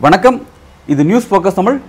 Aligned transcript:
வணக்கம். 0.00 0.42
இது 0.86 1.04
news 1.04 1.34
focus 1.34 1.52
Tamil. 1.52 1.80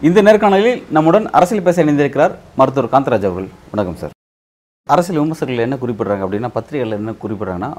இந்த 0.00 0.22
நேர்காணலில் 0.22 0.82
நம்முடன் 0.90 1.26
அரசியல் 1.30 1.64
பேச 1.64 1.84
இணைந்திருக்கிறார் 1.84 2.38
மருத்துவர் 2.56 2.90
காந்தராஜ் 2.90 3.28
அவர்கள். 3.30 3.48
வணக்கம் 3.70 3.96
சார். 3.96 4.10
அரசியல் 4.88 5.22
விமர்சகர்கள் 5.22 5.66
என்ன 5.66 5.76
குறிப்பிடுறாங்க 5.76 6.24
அப்படின்னா 6.26 6.48
பத்திரிகைகள் 6.48 6.98
என்ன 6.98 7.10
குறிப்பிடுறாங்கன்னா 7.10 7.76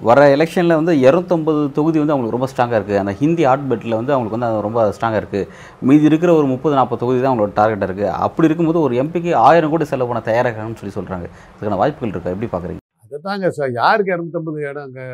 வர 0.00 0.20
எலெக்ஷனில் 0.34 0.78
வந்து 0.78 0.92
இரநூத்தொம்பது 1.04 1.60
தொகுதி 1.76 1.98
வந்து 2.00 2.12
அவங்களுக்கு 2.12 2.36
ரொம்ப 2.36 2.48
ஸ்ட்ராங்காக 2.50 2.78
இருக்குது 2.80 3.00
அந்த 3.00 3.12
ஹிந்தி 3.20 3.42
ஆட்பெட்டில் 3.50 3.96
வந்து 3.98 4.12
அவங்களுக்கு 4.14 4.36
வந்து 4.36 4.48
அது 4.50 4.66
ரொம்ப 4.66 4.82
ஸ்ட்ராங்காக 4.96 5.20
இருக்குது 5.22 5.48
மீதி 5.88 6.06
இருக்கிற 6.10 6.30
ஒரு 6.38 6.46
முப்பது 6.52 6.74
நாற்பது 6.78 7.00
தொகுதி 7.02 7.18
தான் 7.18 7.30
அவங்களோட 7.32 7.52
டார்கெட்டாக 7.58 7.88
இருக்குது 7.90 8.12
அப்படி 8.26 8.48
இருக்கும்போது 8.48 8.80
ஒரு 8.86 8.94
எம்பிக்கு 9.02 9.32
ஆயிரம் 9.46 9.72
கோடி 9.72 9.86
செலவு 9.90 10.08
பண்ண 10.10 10.22
தயாராகணும்னு 10.28 10.80
சொல்லி 10.80 10.94
சொல்கிறாங்க 10.98 11.26
இதுக்கான 11.50 11.78
வாய்ப்புகள் 11.82 12.14
இருக்கா? 12.14 12.32
எப்படி 12.34 12.48
பார்க்குறீங்க 12.52 12.78
அதுதாங்க 13.06 13.48
சார் 13.58 13.72
யாருக்கு 13.80 14.12
இரநூத்தம்பது 14.14 14.58
இடம் 14.70 14.84
அங்கே 14.86 15.04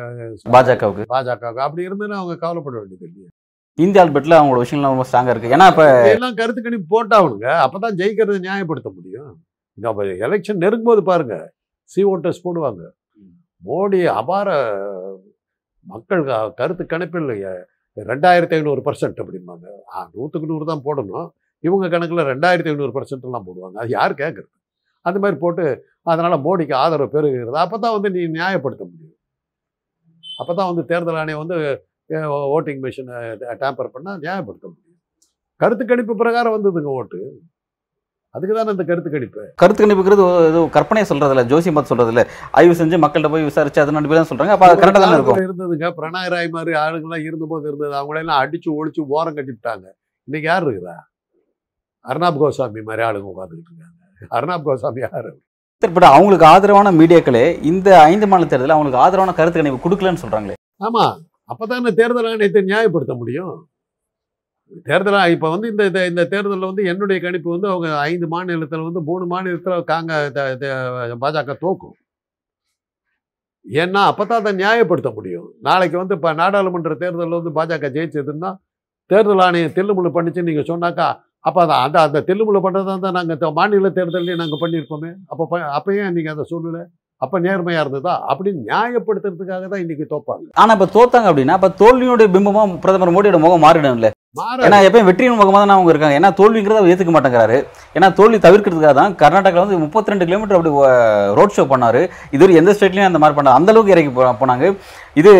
பாஜகவுக்கு. 0.55 1.05
பாஜக 1.13 1.51
அப்படி 1.67 1.87
இருந்ததுன்னா 1.87 2.19
அவங்க 2.21 2.35
கவலைப்பட 2.43 2.75
வேண்டியது 2.79 3.05
இல்லையா. 3.09 3.29
இந்தி 3.79 3.99
ஆல்பெட்டில் 4.03 4.37
அவங்களோட 4.37 4.61
விஷயம்லாம் 4.65 4.93
ரொம்ப 4.95 5.07
ஸ்ட்ராங்காக 5.09 5.33
இருக்குது 5.33 5.55
ஏன்னா 5.57 5.67
இப்போ 5.73 5.85
எல்லாம் 6.13 6.37
கருத்து 6.39 6.61
கணிப்பு 6.67 6.87
போட்டாகணுங்க 6.93 7.49
அப்பதான் 7.65 7.97
ஜெயிக்கிறத 8.01 8.37
நியாயப்படுத்த 8.45 8.89
முடியும். 8.97 9.31
இந்த 9.77 9.87
அப்ப 9.91 10.05
எலெக்ஷன் 10.27 10.61
நெருங்கும் 10.63 10.91
போது 10.91 11.03
பாருங்க. 11.11 11.35
சி 11.91 12.01
ஓட்டர்ஸ் 12.13 12.45
போடுவாங்க. 12.45 12.81
மோடி 13.65 14.05
அபார 14.05 14.49
மக்கள் 15.85 16.23
கருத்து 16.53 16.83
கணிப்பில் 16.83 17.41
எ- 17.41 17.65
ரெண்டாயிரத்தி 18.03 18.51
ஐநூறு 18.51 18.81
பர்சன்ட் 18.85 19.19
அப்படிம்பாங்க. 19.23 19.65
ஆ, 19.95 20.09
நூற்றுக்கு 20.13 20.47
நூறு 20.47 20.65
தான் 20.65 20.81
போடணும். 20.85 21.29
இவங்க 21.59 21.89
கணக்கில் 21.89 22.17
ரெண்டாயிரத்தி 22.17 22.67
ஐநூறு 22.67 23.01
பர்சன்ட்லாம் 23.01 23.43
போடுவாங்க. 23.45 23.77
அது 23.77 23.89
யார் 23.89 24.13
கேட்குறது 24.13 24.55
அந்த 25.01 25.19
மாதிரி 25.19 25.39
போட்டு 25.39 25.85
அதனால் 26.01 26.43
மோடிக்கு 26.43 26.73
ஆதரவு 26.73 27.09
பெருகிறது 27.11 27.51
அப்போ 27.51 27.77
தான் 27.77 28.01
வந்து 28.01 28.09
நீ 28.09 28.39
நியாயப்படுத்த 28.39 28.83
முடியும். 28.91 29.15
அப்போ 30.37 30.53
தான் 30.53 30.67
வந்து 30.67 30.85
தேர்தல் 30.85 31.15
ஆணையம் 31.15 31.47
வந்து 31.47 31.85
ஓட்டிங் 32.55 32.81
மிஷினை 32.85 33.15
டேம்பர் 33.61 33.89
பண்ணால் 33.93 34.21
நியாயப்படுத்த 34.25 34.67
முடியும். 34.67 34.99
கருத்து 35.55 35.85
கணிப்பு 35.85 36.15
பிரகாரம் 36.15 36.53
வந்ததுங்க 36.53 36.83
ஓட்டு. 36.83 37.41
அதுக்கு 38.35 38.55
தானே 38.57 38.71
இந்த 38.75 38.83
கருத்து 38.83 39.09
கணிப்பு? 39.13 39.43
கருத்து 39.61 39.81
கணிப்புங்கிறது 39.83 40.23
ஏதோ 40.49 40.61
கற்பனையை 40.75 41.05
சொல்றது 41.11 41.33
இல்ல 41.33 41.43
ஜோசியம் 41.51 41.75
பார்த்து 41.75 41.91
சொல்றது 41.93 42.11
இல்ல 42.13 42.21
ஆய்வு 42.51 42.73
செஞ்சு 42.79 42.97
மக்கள்கிட்ட 43.03 43.29
போய் 43.33 43.47
விசாரிச்சு 43.49 43.81
அதை 43.83 43.93
நம்பி 43.95 44.17
தான் 44.19 44.29
சொல்றாங்க 44.31 44.55
அப்ப 44.55 44.67
கரெக்டாக 44.81 45.01
தானே 45.03 45.17
இருக்கும். 45.19 45.39
இருந்ததுங்க. 45.45 45.89
பிரணாய் 45.99 46.31
ராய் 46.33 46.49
மாதிரி 46.55 46.73
ஆளுங்கெல்லாம் 46.83 47.25
இருந்தபோது 47.29 47.67
இருந்தது. 47.67 47.93
அவங்களெல்லாம் 47.99 48.41
அடிச்சு 48.43 48.69
ஒழிச்சு 48.77 49.01
ஓரம் 49.17 49.37
கட்டிவிட்டாங்க. 49.37 49.85
இன்னைக்கு 50.27 50.49
யார் 50.51 50.65
இருக்கிறா? 50.65 50.95
அர்ணாப் 52.05 52.39
கோசாமி 52.41 52.81
மாதிரி 52.89 53.03
ஆளுங்க 53.07 53.29
உட்காந்துக்கிட்டு 53.33 53.71
இருக்காங்க. 53.71 54.27
அர்ணாப் 54.37 54.67
கோசாமி 54.67 55.01
யாரு? 55.05 55.31
பட் 55.83 56.07
அவங்களுக்கு 56.11 56.45
ஆதரவான 56.45 56.91
மீடியாக்களே 56.91 57.63
இந்த 57.71 58.01
ஐந்து 58.01 58.27
மாநில 58.27 58.49
தேர்தலில் 58.49 58.75
அவங்களுக்கு 58.75 59.01
ஆதரவான 59.05 59.33
கருத்து 59.33 59.59
கணிப்பு 59.59 59.83
கொடுக்கலன்னு 59.85 60.23
சொல்றாங்களே. 60.23 60.55
ஆமா. 60.81 61.03
அப்பதானே 61.51 61.91
தேர்தல் 61.93 62.29
ஆணையத்தை 62.31 62.61
நியாயப்படுத்த 62.71 63.13
முடியும்? 63.17 63.51
தேர்தலாக 64.89 65.31
இப்போ 65.31 65.49
வந்து 65.49 65.67
இந்த 65.69 65.85
இந்த- 65.85 66.05
இந்த 66.07 66.25
தேர்தலில் 66.25 66.69
வந்து 66.69 66.83
என்னுடைய 66.85 67.21
கணிப்பு 67.21 67.49
வந்து 67.49 67.67
அவங்க 67.67 67.99
ஐந்து 67.99 68.27
மாநிலத்தில் 68.27 68.81
வந்து 68.81 69.01
மூணு 69.01 69.25
மாநிலத்தில் 69.25 69.83
காங்க 69.83 70.13
பாஜக 71.23 71.55
தோக்கும். 71.63 71.95
ஏன்னா 73.65 74.01
அப்பதான் 74.09 74.39
அதை 74.41 74.53
நியாயப்படுத்த 74.53 75.13
முடியும். 75.13 75.47
நாளைக்கு 75.61 75.97
வந்து 75.97 76.15
இப்போ 76.15 76.33
நாடாளுமன்ற 76.33 76.95
தேர்தலில் 76.95 77.39
வந்து 77.39 77.55
பாஜக 77.59 77.89
ஜெயிச்சதுன்னா 77.95 78.51
தேர்தல் 79.05 79.39
ஆணையம் 79.39 79.71
தில்லுமுள்ளு 79.71 80.11
பண்ணிச்சு 80.15 80.41
நீங்கள் 80.41 80.69
சொன்னாக்கா 80.71 81.07
அப்போ 81.39 81.61
அதை 81.61 81.75
அந்த 81.75 82.01
அந்த 82.01 82.19
தில்லுமுள்ளு 82.27 82.61
பண்ணுறதா 82.63 82.99
தான் 82.99 83.13
நாங்கள் 83.13 83.51
மாநில 83.51 83.89
தேர்தலையும் 83.89 84.35
நாங்கள் 84.35 84.61
பண்ணியிருப்போமே. 84.61 85.13
அப்போ 85.27 85.47
ப- 85.49 85.69
அப்போ 85.77 85.95
ஏன் 85.95 86.13
நீங்கள் 86.13 86.33
அதை 86.33 86.45
சொல்லலை? 86.51 86.83
அப்போ 87.21 87.39
நேர்மையாக 87.39 87.89
இருந்ததா? 87.89 88.13
அப்படின்னு 88.29 88.61
நியாயப்படுத்துறதுக்காக 88.69 89.67
தான் 89.67 89.83
இன்றைக்கி 89.83 90.05
தோப்பாங்க. 90.09 90.45
ஆனால் 90.53 90.79
இப்போ 90.79 90.87
தோத்தாங்க 90.97 91.31
அப்படின்னா 91.31 91.55
அப்போ 91.59 91.69
தோல்வியுடைய 91.81 92.27
பிம்பமாக 92.35 92.79
பிரதமர் 92.79 93.13
மோடியோட 93.15 93.39
முகம் 93.39 93.63
மாறிடும்ல. 93.63 94.09
ஏன்னா 94.67 94.77
எப்பயும் 94.85 95.07
வெற்றியின் 95.07 95.37
முகமா 95.39 95.59
தான் 95.59 95.73
அவங்க 95.75 95.91
இருக்காங்க. 95.91 96.15
ஏன்னா 96.19 96.29
தோல்விங்கிறத 96.39 96.79
அவர் 96.79 96.91
ஏத்துக்க 96.93 97.11
மாட்டேங்கிறாரு. 97.15 97.57
ஏன்னா 97.97 98.07
தோல்வி 98.17 98.37
தவிர்க்கிறதுக்காக 98.45 98.93
தான் 98.99 99.13
கர்நாடகாவில் 99.21 99.63
வந்து 99.63 99.79
முப்பத்தி 99.83 100.11
ரெண்டு 100.11 100.25
கிலோமீட்டர் 100.27 100.57
அப்படி 100.57 100.73
ரோட் 101.37 101.55
ஷோ 101.57 101.63
பண்ணாரு. 101.71 102.01
இது 102.35 102.49
எந்த 102.61 102.73
ஸ்டேட்லயும் 102.77 103.09
அந்த 103.09 103.21
மாதிரி 103.23 103.37
பண்ணாரு 103.37 103.59
அந்த 103.59 103.71
அளவுக்கு 103.73 103.95
இறக்கி 103.95 104.11
போனாங்க. 104.41 104.67
இது 105.21 105.31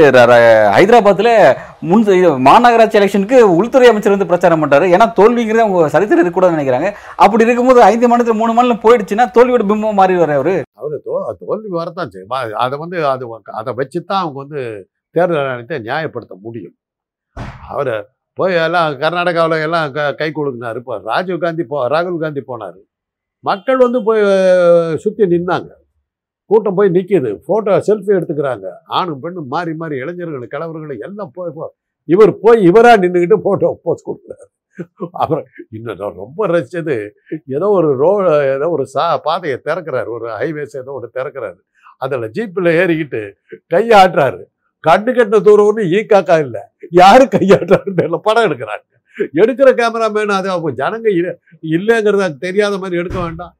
ஹைதராபாத்ல 0.77 1.31
முன் 1.91 2.05
மாநகராட்சி 2.49 2.99
எலெக்ஷனுக்கு 3.01 3.39
உள்துறை 3.59 3.89
அமைச்சர் 3.91 4.15
வந்து 4.15 4.29
பிரச்சாரம் 4.31 4.63
பண்றாரு. 4.65 4.87
ஏன்னா 4.95 5.07
தோல்விங்கிறது 5.19 5.65
அவங்க 5.65 5.93
சரித்திரம் 5.95 6.37
கூட 6.39 6.51
நினைக்கிறாங்க. 6.57 6.89
அப்படி 7.25 7.47
இருக்கும்போது 7.49 7.81
ஐந்து 7.91 8.09
மாநிலத்தில் 8.11 8.41
மூணு 8.41 8.57
மாநிலம் 8.57 8.83
போயிடுச்சுன்னா 8.87 9.27
தோல்வியோட 9.37 9.65
பிம்பம் 9.71 10.01
மாறி 10.01 10.19
வர 10.23 10.33
அவரு 10.41 10.57
அவரு 10.81 10.97
தோல்வி 11.47 11.71
வரத்தான் 11.81 12.13
செய்யும். 12.15 12.35
அதை 12.65 12.75
வந்து 12.83 12.99
அது 13.13 13.25
அதை 13.61 13.73
வச்சு 13.81 13.99
தான் 14.01 14.21
அவங்க 14.23 14.37
வந்து 14.45 14.61
தேர்தல் 15.15 15.87
நியாயப்படுத்த 15.89 16.35
முடியும். 16.47 16.77
அவர் 17.73 17.95
போய் 18.37 18.55
எல்லாம் 18.65 18.89
கர்நாடகாவில் 19.03 19.63
எல்லாம் 19.67 19.87
க 19.95 20.05
கை 20.21 20.29
கொடுக்குனாரு 20.37 20.79
இப்போ 20.81 20.95
ராஜீவ் 21.09 21.43
காந்தி 21.45 21.63
போ 21.71 21.77
ராகுல் 21.93 22.23
காந்தி 22.23 22.41
போனார். 22.51 22.79
மக்கள் 23.49 23.83
வந்து 23.85 23.99
போய் 24.07 24.21
சுற்றி 25.03 25.23
நின்னாங்க. 25.33 25.71
கூட்டம் 26.49 26.77
போய் 26.77 26.93
நிற்கிது 26.97 27.31
ஃபோட்டோ 27.45 27.73
செல்ஃபி 27.87 28.11
எடுத்துக்கிறாங்க. 28.17 28.67
ஆணும் 28.97 29.21
பெண்ணும் 29.23 29.49
மாறி 29.53 29.73
மாறி 29.81 29.95
இளைஞர்கள் 30.03 30.51
கிழவர்கள் 30.53 31.03
எல்லாம் 31.07 31.33
போய் 31.37 31.55
போ 31.57 31.65
இவர் 32.09 32.31
போய் 32.43 32.59
இவராக 32.69 33.01
நின்றுக்கிட்டு 33.03 33.37
ஃபோட்டோ 33.45 33.69
போஸ்ட் 33.85 34.07
கொடுக்குறாரு. 34.09 34.47
அப்புறம் 35.21 35.45
இன்னும் 35.75 35.99
நான் 36.01 36.19
ரொம்ப 36.23 36.47
ரசித்தது 36.53 36.95
ஏதோ 37.55 37.67
ஒரு 37.77 37.89
ரோ 38.01 38.11
ஏதோ 38.55 38.67
ஒரு 38.75 38.85
சா 38.93 39.05
பாதையை 39.27 39.57
திறக்கிறாரு. 39.67 40.09
ஒரு 40.17 40.27
ஹைவேஸ் 40.41 40.75
ஏதோ 40.81 40.93
ஒன்று 40.97 41.15
திறக்கிறாரு. 41.17 41.59
அதில் 42.05 42.31
ஜீப்பில் 42.35 42.69
ஏறிக்கிட்டு 42.81 43.21
கையாட்டுறாரு 43.73 44.41
கண்ணு 44.87 45.15
கட்ட 45.15 45.39
தூரம் 45.39 45.65
ஒன்று 45.65 45.85
ஈ 45.85 45.95
காக்கா 45.95 46.39
இல்லை. 46.39 46.61
யாரு 46.89 47.23
கையாட்டுறாருன்னு 47.23 47.91
தெரியல. 47.95 48.17
படம் 48.17 48.43
எடுக்கிறாங்க. 48.43 48.85
எடுக்கிற 49.33 49.73
கேமராமேன் 49.75 50.31
அது 50.31 50.49
அவங்க 50.49 50.89
ஜனங்க 50.89 51.35
இல்ல 51.61 52.31
தெரியாத 52.39 52.77
மாதிரி 52.77 52.97
எடுக்க 52.97 53.19
வேண்டாம். 53.19 53.55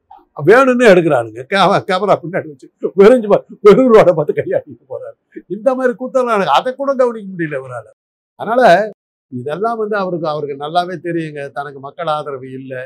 வேணும்னு 0.46 0.86
எடுக்கிறானுங்க. 0.86 1.44
கேமரா 1.50 2.18
பின்னாடி 2.22 2.46
வச்சு 2.46 2.70
வெறிஞ்சு 2.96 3.28
பா- 3.28 3.44
வெறும் 3.60 3.92
ரோட 3.92 4.12
பார்த்து 4.12 4.32
கையாட்டிட்டு 4.32 4.84
போறாரு. 4.88 5.38
இந்த 5.48 5.74
மாதிரி 5.74 5.96
கூத்தலாம் 5.98 6.44
அதை 6.44 6.74
கூட 6.74 6.94
கவனிக்க 6.94 7.44
முடியல 7.44 7.60
இவரால். 7.60 7.92
அதனால 8.34 8.90
இதெல்லாம் 9.28 9.78
வந்து 9.78 9.96
அவருக்கு 9.96 10.28
அவருக்கு 10.28 10.64
நல்லாவே 10.64 10.98
தெரியுங்க. 11.02 11.50
தனக்கு 11.50 11.80
மக்கள் 11.80 12.06
ஆதரவு 12.06 12.52
இல்லை. 12.52 12.78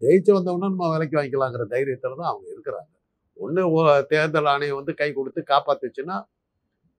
ஜெயிச்சு 0.00 0.36
வந்தவொடனே 0.36 0.58
நம்ம 0.58 0.98
விலைக்கு 0.98 1.18
வாங்கிக்கலாங்கிற 1.18 1.64
தைரியத்தில் 1.70 2.16
தான் 2.16 2.28
அவங்க 2.28 2.46
இருக்கிறாங்க. 2.48 3.00
ஒன்று 3.34 4.06
தேர்தல் 4.08 4.44
ஆணையம் 4.44 4.76
வந்து 4.76 4.94
கை 4.94 5.12
கொடுத்து 5.12 5.44
காப்பாத்துச்சுன்னா 5.46 6.24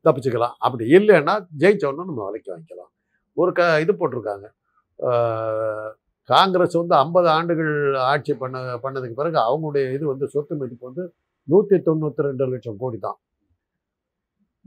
தப்பிச்சுக்கலாம். 0.08 0.56
அப்படி 0.66 0.86
இல்லைன்னா 0.97 1.36
ஜெயிச்ச 1.62 1.91
நம்ம 2.00 2.22
விலைக்கு 2.28 2.53
வாங்கிக்கலாம். 2.53 2.91
ஒரு 3.41 3.52
க 3.58 3.62
இது 3.84 3.94
போட்டிருக்காங்க. 4.00 4.47
காங்கிரஸ் 6.30 6.75
வந்து 6.81 6.96
ஐம்பது 7.03 7.28
ஆண்டுகள் 7.36 7.74
ஆட்சி 8.12 8.34
பண்ண 8.42 8.58
பண்ணதுக்கு 8.84 9.19
பிறகு 9.22 9.38
அவங்களுடைய 9.47 9.86
இது 9.96 10.06
வந்து 10.12 10.25
சொத்து 10.34 10.53
மதிப்பு 10.62 10.86
வந்து 10.90 11.03
நூற்றி 11.52 11.78
தொண்ணூற்றி 11.88 12.25
ரெண்டு 12.28 12.46
லட்சம் 12.52 12.81
கோடி 12.84 12.97
தான். 13.08 13.18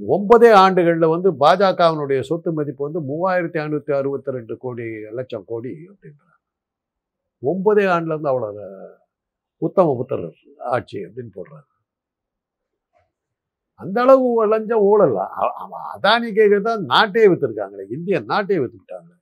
ஒன்பதே 0.01 0.51
ஆண்டுகளில் 0.65 1.13
வந்து 1.15 1.29
பாஜகவினுடைய 1.43 2.21
சொத்து 2.31 2.51
மதிப்பு 2.59 2.83
வந்து 2.87 3.01
மூவாயிரத்தி 3.11 3.59
ஐநூற்றி 3.63 3.93
அறுபத்தி 3.99 4.35
ரெண்டு 4.37 4.55
கோடி 4.65 4.87
லட்சம் 5.19 5.47
கோடி 5.53 5.73
அப்படின்றாங்க. 5.91 6.35
ஒன்பதே 7.43 7.87
ஆண்டுலேருந்து 7.95 8.33
அவ்வளோ 8.33 8.51
உத்தம 9.67 9.95
புத்தர் 10.01 10.27
ஆட்சி 10.77 10.99
அப்படின்னு 11.07 11.33
போடுறாங்க. 11.39 11.69
அந்த 13.83 13.97
அளவு 14.05 14.27
லஞ்சம் 14.53 14.85
ஊழல். 14.91 15.17
அதானி 15.95 16.29
கேட்கறது 16.39 16.67
தான் 16.71 16.89
நாட்டே 16.95 17.25
வித்துருக்காங்களே 17.31 17.85
இந்திய 17.97 18.19
நாட்டே 18.33 18.59
வித்துக்கிட்டாங்க 18.63 19.13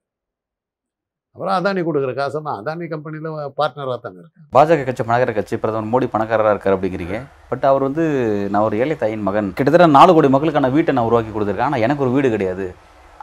அப்புறம் 1.36 1.54
அதானி 1.58 1.80
கொடுக்குற 1.86 2.12
காசை 2.18 2.40
அதானி 2.58 2.84
கம்பெனியில் 2.92 3.28
பார்ட்னராக 3.58 3.96
தானே 4.02 4.18
இருக்காங்க 4.20 4.50
பாஜக 4.56 4.84
கட்சி 4.88 5.02
பணக்கார 5.06 5.30
கட்சி 5.38 5.54
பிரதமர் 5.62 5.90
மோடி 5.92 6.06
பணக்காரராக 6.12 6.52
இருக்கார் 6.54 6.76
அப்படிங்கிறீங்க. 6.76 7.16
பட் 7.50 7.64
அவர் 7.70 7.86
வந்து 7.86 8.04
நான் 8.52 8.66
ஒரு 8.66 8.76
ஏழை 8.82 8.96
தாயின் 9.00 9.24
மகன். 9.28 9.48
கிட்டத்தட்ட 9.58 9.88
நாலு 9.98 10.14
கோடி 10.16 10.28
மக்களுக்கான 10.34 10.70
வீட்டை 10.76 10.94
நான் 10.96 11.08
உருவாக்கி 11.08 11.32
கொடுத்துருக்கேன். 11.32 11.70
ஆனால் 11.70 11.84
எனக்கு 11.86 12.04
ஒரு 12.06 12.14
வீடு 12.16 12.30
கிடையாது. 12.34 12.66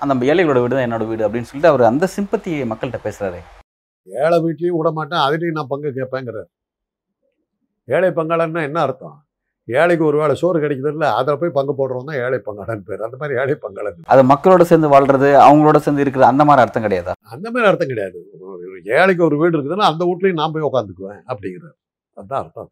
அந்த 0.03 0.29
ஏழைகளோட 0.31 0.59
வீடு 0.63 0.75
தான் 0.75 0.87
என்னோட 0.87 1.05
வீடு 1.11 1.25
அப்படின்னு 1.27 1.49
சொல்லிட்டு 1.49 1.71
அவர் 1.71 1.89
அந்த 1.91 2.05
சிம்பத்தியை 2.15 2.65
மக்கள்கிட்ட 2.71 3.01
பேசுறாரு. 3.07 3.39
ஏழை 4.07 4.37
வீட்லேயும் 4.45 4.79
விட 4.79 4.91
மாட்டேன் 4.99 5.23
அதுலேயும் 5.25 5.57
நான் 5.59 5.71
பங்கு 5.73 5.97
கேட்பேங்கிறார். 5.99 6.49
ஏழை 7.87 8.09
பங்காளன்னா 8.19 8.63
என்ன 8.69 8.79
அர்த்தம்? 8.85 9.17
ஏழைக்கு 9.79 10.05
ஒரு 10.05 10.17
வேளை 10.17 10.35
சோறு 10.35 10.59
கிடைக்குது 10.59 10.91
இல்லை 10.91 11.07
அதில் 11.19 11.39
போய் 11.41 11.55
பங்கு 11.57 11.73
போடுறோம் 11.79 12.07
தான் 12.09 12.19
ஏழை 12.25 12.39
பங்காளன் 12.45 12.83
பேர். 12.89 13.05
அந்த 13.07 13.17
மாதிரி 13.19 13.39
ஏழை 13.39 13.55
பங்காளன். 13.65 13.97
அது 14.13 14.23
மக்களோட 14.33 14.61
சேர்ந்து 14.61 14.89
வாழ்றது 14.93 15.29
அவங்களோட 15.47 15.79
சேர்ந்து 15.85 16.05
இருக்கிற 16.05 16.25
அந்த 16.25 16.45
மாதிரி 16.45 16.63
அர்த்தம் 16.65 16.85
கிடையாதா? 16.87 17.15
அந்த 17.35 17.47
மாதிரி 17.51 17.69
அர்த்தம் 17.71 17.91
கிடையாது. 17.93 18.19
ஏழைக்கு 18.99 19.23
ஒரு 19.23 19.37
வீடு 19.37 19.55
இருக்குதுன்னா 19.57 19.89
அந்த 19.91 20.03
வீட்லயும் 20.09 20.39
நான் 20.41 20.55
போய் 20.55 20.69
உட்காந்துக்குவேன் 20.69 21.21
அப்படிங்கிறார். 21.31 21.77
அதுதான் 22.17 22.41
அர்த்தம். 22.43 22.69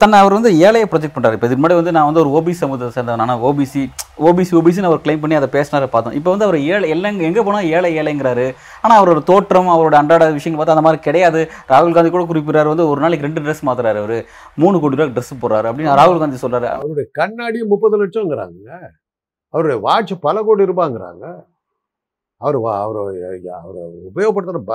தன்னை 0.00 0.16
அவர் 0.22 0.34
வந்து 0.36 0.50
ஏழையை 0.66 0.86
ப்ரொஜெக்ட் 0.92 1.14
பண்ணுறாரு 1.14 1.36
இப்போ 1.36 1.46
இதுக்கு 1.46 1.60
முன்னாடி 1.60 1.76
வந்து 1.78 1.92
நான் 1.96 2.08
வந்து 2.08 2.20
ஒரு 2.22 2.30
ஓபிசி 2.38 2.58
சமூகத்தை 2.62 2.88
சேர்ந்தவன். 2.96 3.22
ஆனால் 3.24 3.42
ஓபிசி 3.48 3.82
ஓபிசி 4.28 4.52
ஓபிசின்னு 4.58 4.88
அவர் 4.90 5.00
கிளைம் 5.04 5.22
பண்ணி 5.22 5.38
அதை 5.38 5.48
பேசினார 5.54 5.86
பார்த்தோம். 5.94 6.16
இப்போ 6.18 6.30
வந்து 6.32 6.46
அவர் 6.46 6.58
ஏழை 6.72 6.88
எல்லாம் 6.94 7.20
எங்கே 7.28 7.44
போனால் 7.46 7.68
ஏழை 7.76 7.90
ஏழைங்கிறாரு. 8.00 8.44
ஆனால் 8.82 8.98
அவரோட 8.98 9.20
தோற்றம் 9.30 9.70
அவரோட 9.76 9.96
அன்றாட 10.00 10.26
விஷயங்கள் 10.36 10.60
பார்த்தா 10.60 10.76
அந்த 10.76 10.84
மாதிரி 10.88 11.00
கிடையாது. 11.06 11.40
ராகுல் 11.72 11.96
காந்தி 11.98 12.12
கூட 12.16 12.24
குறிப்பிடறாரு 12.32 12.72
வந்து 12.74 12.88
ஒரு 12.90 13.02
நாளைக்கு 13.04 13.26
ரெண்டு 13.28 13.44
ட்ரெஸ் 13.46 13.64
மாத்துறாரு 13.68 14.02
அவர். 14.02 14.16
மூணு 14.64 14.82
கோடி 14.84 14.98
ரூபாய் 14.98 15.14
ட்ரெஸ் 15.16 15.34
போடுறாரு 15.44 15.70
அப்படின்னு 15.70 15.96
ராகுல் 16.02 16.22
காந்தி 16.24 16.42
சொல்கிறாரு 16.44 16.70
அவருடைய 16.74 17.08
கண்ணாடி 17.20 17.64
முப்பது 17.72 18.02
லட்சங்கிறாங்க 18.04 18.68
அவருடைய 19.54 19.78
வாட்ச் 19.88 20.14
பல 20.28 20.36
கோடி 20.46 20.70
ரூபாங்கிறாங்க 20.74 21.26
அவர் 22.40 22.56
அவர் 22.84 23.02
அவர் 23.64 23.82
உபயோகப்படுத்துகிற 24.12 24.64
ப 24.70 24.74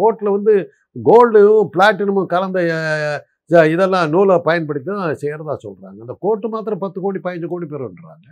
கோட்டில் 0.00 0.34
வந்து 0.38 0.52
கோல்டும் 1.06 1.70
பிளாட்டினமும் 1.76 2.32
கலந்த 2.34 2.60
இதெல்லாம் 3.50 4.10
நூலை 4.10 4.36
பயன்படுத்தி 4.38 4.90
தான் 4.90 5.20
செய்கிறதா 5.22 5.54
சொல்கிறாங்க 5.64 5.98
அந்த 6.00 6.14
கோட்டு 6.20 6.46
மாத்திரம் 6.48 6.78
பத்து 6.78 6.98
கோடி 7.00 7.18
பதினஞ்சு 7.18 7.48
கோடி 7.48 7.66
பெறுன்றாங்க 7.66 8.28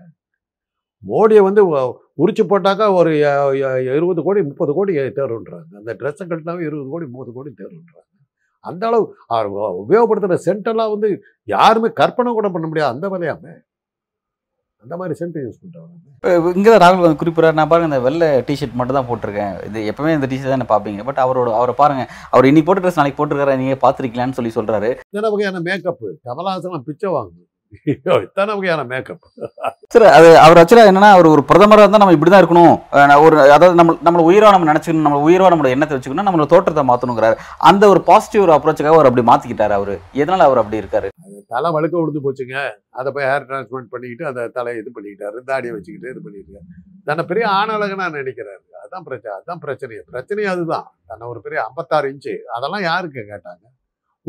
மோடியை 1.03 1.43
வந்து 1.43 1.63
உரிச்சு 2.23 2.43
போட்டாக்கா 2.43 2.87
ஒரு 2.95 3.11
இருபது 3.97 4.21
கோடி 4.23 4.41
முப்பது 4.43 4.73
கோடி 4.73 4.93
தேருன்றாங்க 5.19 5.73
அந்த 5.77 5.93
ட்ரெஸ்ஸை 6.01 6.27
கட்டினாவே 6.27 6.67
இருபது 6.69 6.89
கோடி 6.91 7.07
முப்பது 7.07 7.33
கோடி 7.33 7.51
தேருன்றாங்க 7.61 8.09
அந்த 8.65 8.83
அளவு 8.87 9.05
உபயோகப்படுத்துகிற 9.83 10.39
சென்டெல்லாம் 10.49 10.93
வந்து 10.95 11.09
யாருமே 11.49 11.89
கற்பனை 12.01 12.33
கூட 12.33 12.49
பண்ண 12.49 12.67
முடியாது. 12.67 12.95
அந்த 12.95 13.07
விலையாம. 13.09 13.45
அந்த 14.85 14.95
மாதிரி 15.01 15.15
சென்ட் 15.21 15.39
யூஸ் 15.45 15.61
பண்ணுறாங்க 15.63 16.55
இங்கே 16.59 16.71
தான் 16.73 16.83
ராகுல் 16.85 17.21
குறிப்பிட்றாரு. 17.21 17.59
நான் 17.59 17.71
பாருங்க 17.71 17.91
இந்த 17.91 18.01
வெள்ளை 18.07 18.29
டிஷர்ட் 18.49 18.77
மட்டும் 18.79 18.99
தான் 18.99 19.09
போட்டிருக்கேன். 19.11 19.55
இது 19.69 19.79
எப்பவுமே 19.93 20.17
இந்த 20.19 20.29
டிஷர்ட் 20.33 20.55
தான் 20.55 20.73
பார்ப்பீங்க. 20.75 21.05
பட் 21.09 21.23
அவரோட 21.25 21.55
அவரை 21.61 21.75
பாருங்க. 21.83 22.05
அவர் 22.33 22.49
இன்னைக்கு 22.51 22.69
போட்ட 22.69 22.83
ட்ரெஸ் 22.85 23.01
நாளைக்கு 23.01 23.19
போட்டிருக்காரு 23.21 23.61
நீங்க 23.63 23.79
பார்த்துருக்கலான்னு 23.87 24.39
சொல்லி 24.41 24.53
சொல்றாரு. 24.59 24.91
இத்தனை 25.09 25.31
வகையான 25.35 25.63
மேக்கப்பு 25.69 26.11
கமலஹாசன் 26.29 26.87
பிச்சை 26.91 27.11
வாங்கணும் 27.17 27.49
இத்தனை 28.25 28.51
வகையான 28.55 28.83
மேக்கப் 28.91 29.23
சரி 29.95 30.07
அது 30.17 30.29
அவர் 30.45 30.61
ஆக்சுவலாக 30.61 30.91
என்னன்னா 30.91 31.11
அவர் 31.17 31.33
ஒரு 31.33 31.43
பிரதமராக 31.49 31.85
இருந்தால் 31.85 32.03
நம்ம 32.03 32.17
இப்படி 32.17 32.31
தான் 32.33 32.43
இருக்கணும் 32.43 32.75
ஒரு 33.25 33.37
அதாவது 33.57 33.79
நம்ம 33.81 33.97
நம்மளை 34.07 34.25
உயிரா 34.29 34.53
நம்ம 34.55 34.69
நினச்சிக்கணும் 34.71 35.07
நம்ம 35.09 35.21
உயிரா 35.29 35.51
நம்மளோட 35.53 35.73
எண்ணத்தை 35.77 35.97
வச்சுக்கணும் 35.97 36.29
நம்மளோட 36.29 36.49
தோற்றத்தை 36.53 36.85
மாற்றணுங்கிறாரு 36.91 37.37
அந்த 37.71 37.83
ஒரு 37.93 38.03
பாசிட்டிவ் 38.09 38.45
ஒரு 38.47 38.55
அப்ரோச்சுக்காக 38.57 38.97
அவர் 38.99 39.09
அப்படி 39.11 39.25
மாற்றிக்கிட்டாரு 39.31 39.77
அவர். 39.79 39.95
எதனால 40.23 40.47
அவர் 40.49 40.61
அப்படி 40.63 40.81
இருக்காரு? 40.83 41.09
தலை 41.55 41.71
வழுக்க 41.77 41.95
விழுந்து 42.01 42.25
போச்சுங்க. 42.27 42.57
அதை 42.99 43.09
போய் 43.15 43.29
ஹேர் 43.31 43.47
டிரான்ஸ்பிளான்ட் 43.49 43.93
பண்ணிக்கிட்டு 43.95 44.25
அதை 44.31 44.43
தலையை 44.59 44.79
இது 44.83 44.91
பண்ணிக்கிட்டாரு 44.97 45.39
தாடியை 45.51 45.75
வச்சுக்கிட்டு 45.77 46.13
இது 46.13 46.23
பண்ணிட்டு 46.27 46.61
தன்னை 47.09 47.25
பெரிய 47.31 47.45
ஆணழகனா 47.59 48.07
நினைக்கிறாரு. 48.19 48.63
அதான் 48.85 49.07
பிரச்சனை 49.09 49.33
அதான் 49.39 49.63
பிரச்சனையே. 49.65 50.03
பிரச்சனையே 50.13 50.49
அதுதான். 50.55 50.87
தன்னை 51.11 51.27
ஒரு 51.33 51.41
பெரிய 51.47 51.61
ஐம்பத்தாறு 51.69 52.11
இன்ச்சு 52.15 52.35
அதெல்லாம் 52.57 52.85
யாருக்கு 52.91 53.23
கேட்டாங்க? 53.33 53.65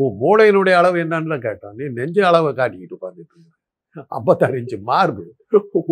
உன் 0.02 0.16
மூளையினுடைய 0.22 0.74
அளவு 0.80 0.96
என்னன்னு 1.04 1.38
கேட்டான். 1.48 1.76
நீ 1.80 1.84
நெஞ்சு 1.98 2.22
அளவை 2.30 2.50
காட்டிக்கிட்டு 2.60 2.98
உட்காந்துட்டு 2.98 3.34
இருக்க. 3.34 3.52
ஐம்பத்தாறு 4.18 4.60
இன்ச்சு 4.60 4.76
மார்பு. 4.90 5.24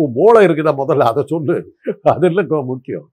உன் 0.03 0.15
மூளை 0.19 0.39
இருக்குதா 0.47 0.71
முதல்ல? 0.79 1.09
அதை 1.11 1.21
சொல்லு. 1.33 1.55
அது 2.13 2.27
இல்லை 2.31 2.43
முக்கியம். 2.71 3.07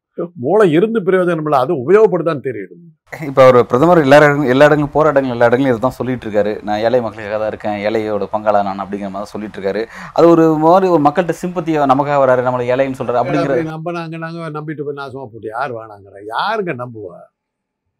மூளை 0.44 0.64
இருந்து 0.76 0.98
பிரயோஜனம் 1.06 1.46
இல்லை 1.48 1.58
அது 1.64 1.72
உபயோகப்படுதான்னு 1.82 2.46
தெரியணும் 2.46 2.88
இப்போ 3.28 3.40
அவர் 3.44 3.58
பிரதமர் 3.70 4.02
எல்லா 4.04 4.16
இடங்களும் 4.20 4.50
எல்லா 4.52 4.66
இடங்களும் 4.68 4.92
போகிற 4.94 5.12
இடங்கள் 5.12 5.34
எல்லா 5.34 5.46
இடங்களும் 5.48 5.70
இதை 5.72 5.80
தான் 5.84 5.96
சொல்லிட்டு 5.98 6.24
இருக்காரு. 6.26 6.52
நான் 6.66 6.82
ஏழை 6.86 7.00
மக்களுக்காக 7.04 7.38
தான் 7.42 7.50
இருக்கேன். 7.52 7.78
ஏழையோட 7.86 8.26
பங்காளா 8.34 8.60
நான் 8.68 8.82
அப்படிங்கிற 8.84 9.10
மாதிரி 9.14 9.32
சொல்லிட்டு 9.34 9.56
இருக்காரு. 9.58 9.82
அது 10.18 10.26
ஒரு 10.34 10.44
மாதிரி 10.66 10.88
ஒரு 10.96 11.02
மக்கள்கிட்ட 11.06 11.36
சிம்பத்தியை 11.42 11.86
நமக்காக 11.92 12.20
வராரு. 12.24 12.46
நம்மளை 12.48 12.66
ஏழைன்னு 12.72 13.00
சொல்றாரு. 13.00 13.20
அப்படிங்கிற 13.22 13.56
அப்படி 13.56 13.74
நம்பினாங்க? 13.74 14.18
நாங்க 14.24 14.50
நம்பிட்டு 14.58 14.86
போய் 14.88 15.00
நாசமா 15.02 15.26
போட்டு 15.34 15.54
யார் 15.56 15.76
வேணாங்கிற 15.78 16.24
யாருங்க 16.34 16.74
நம்புவா? 16.82 17.18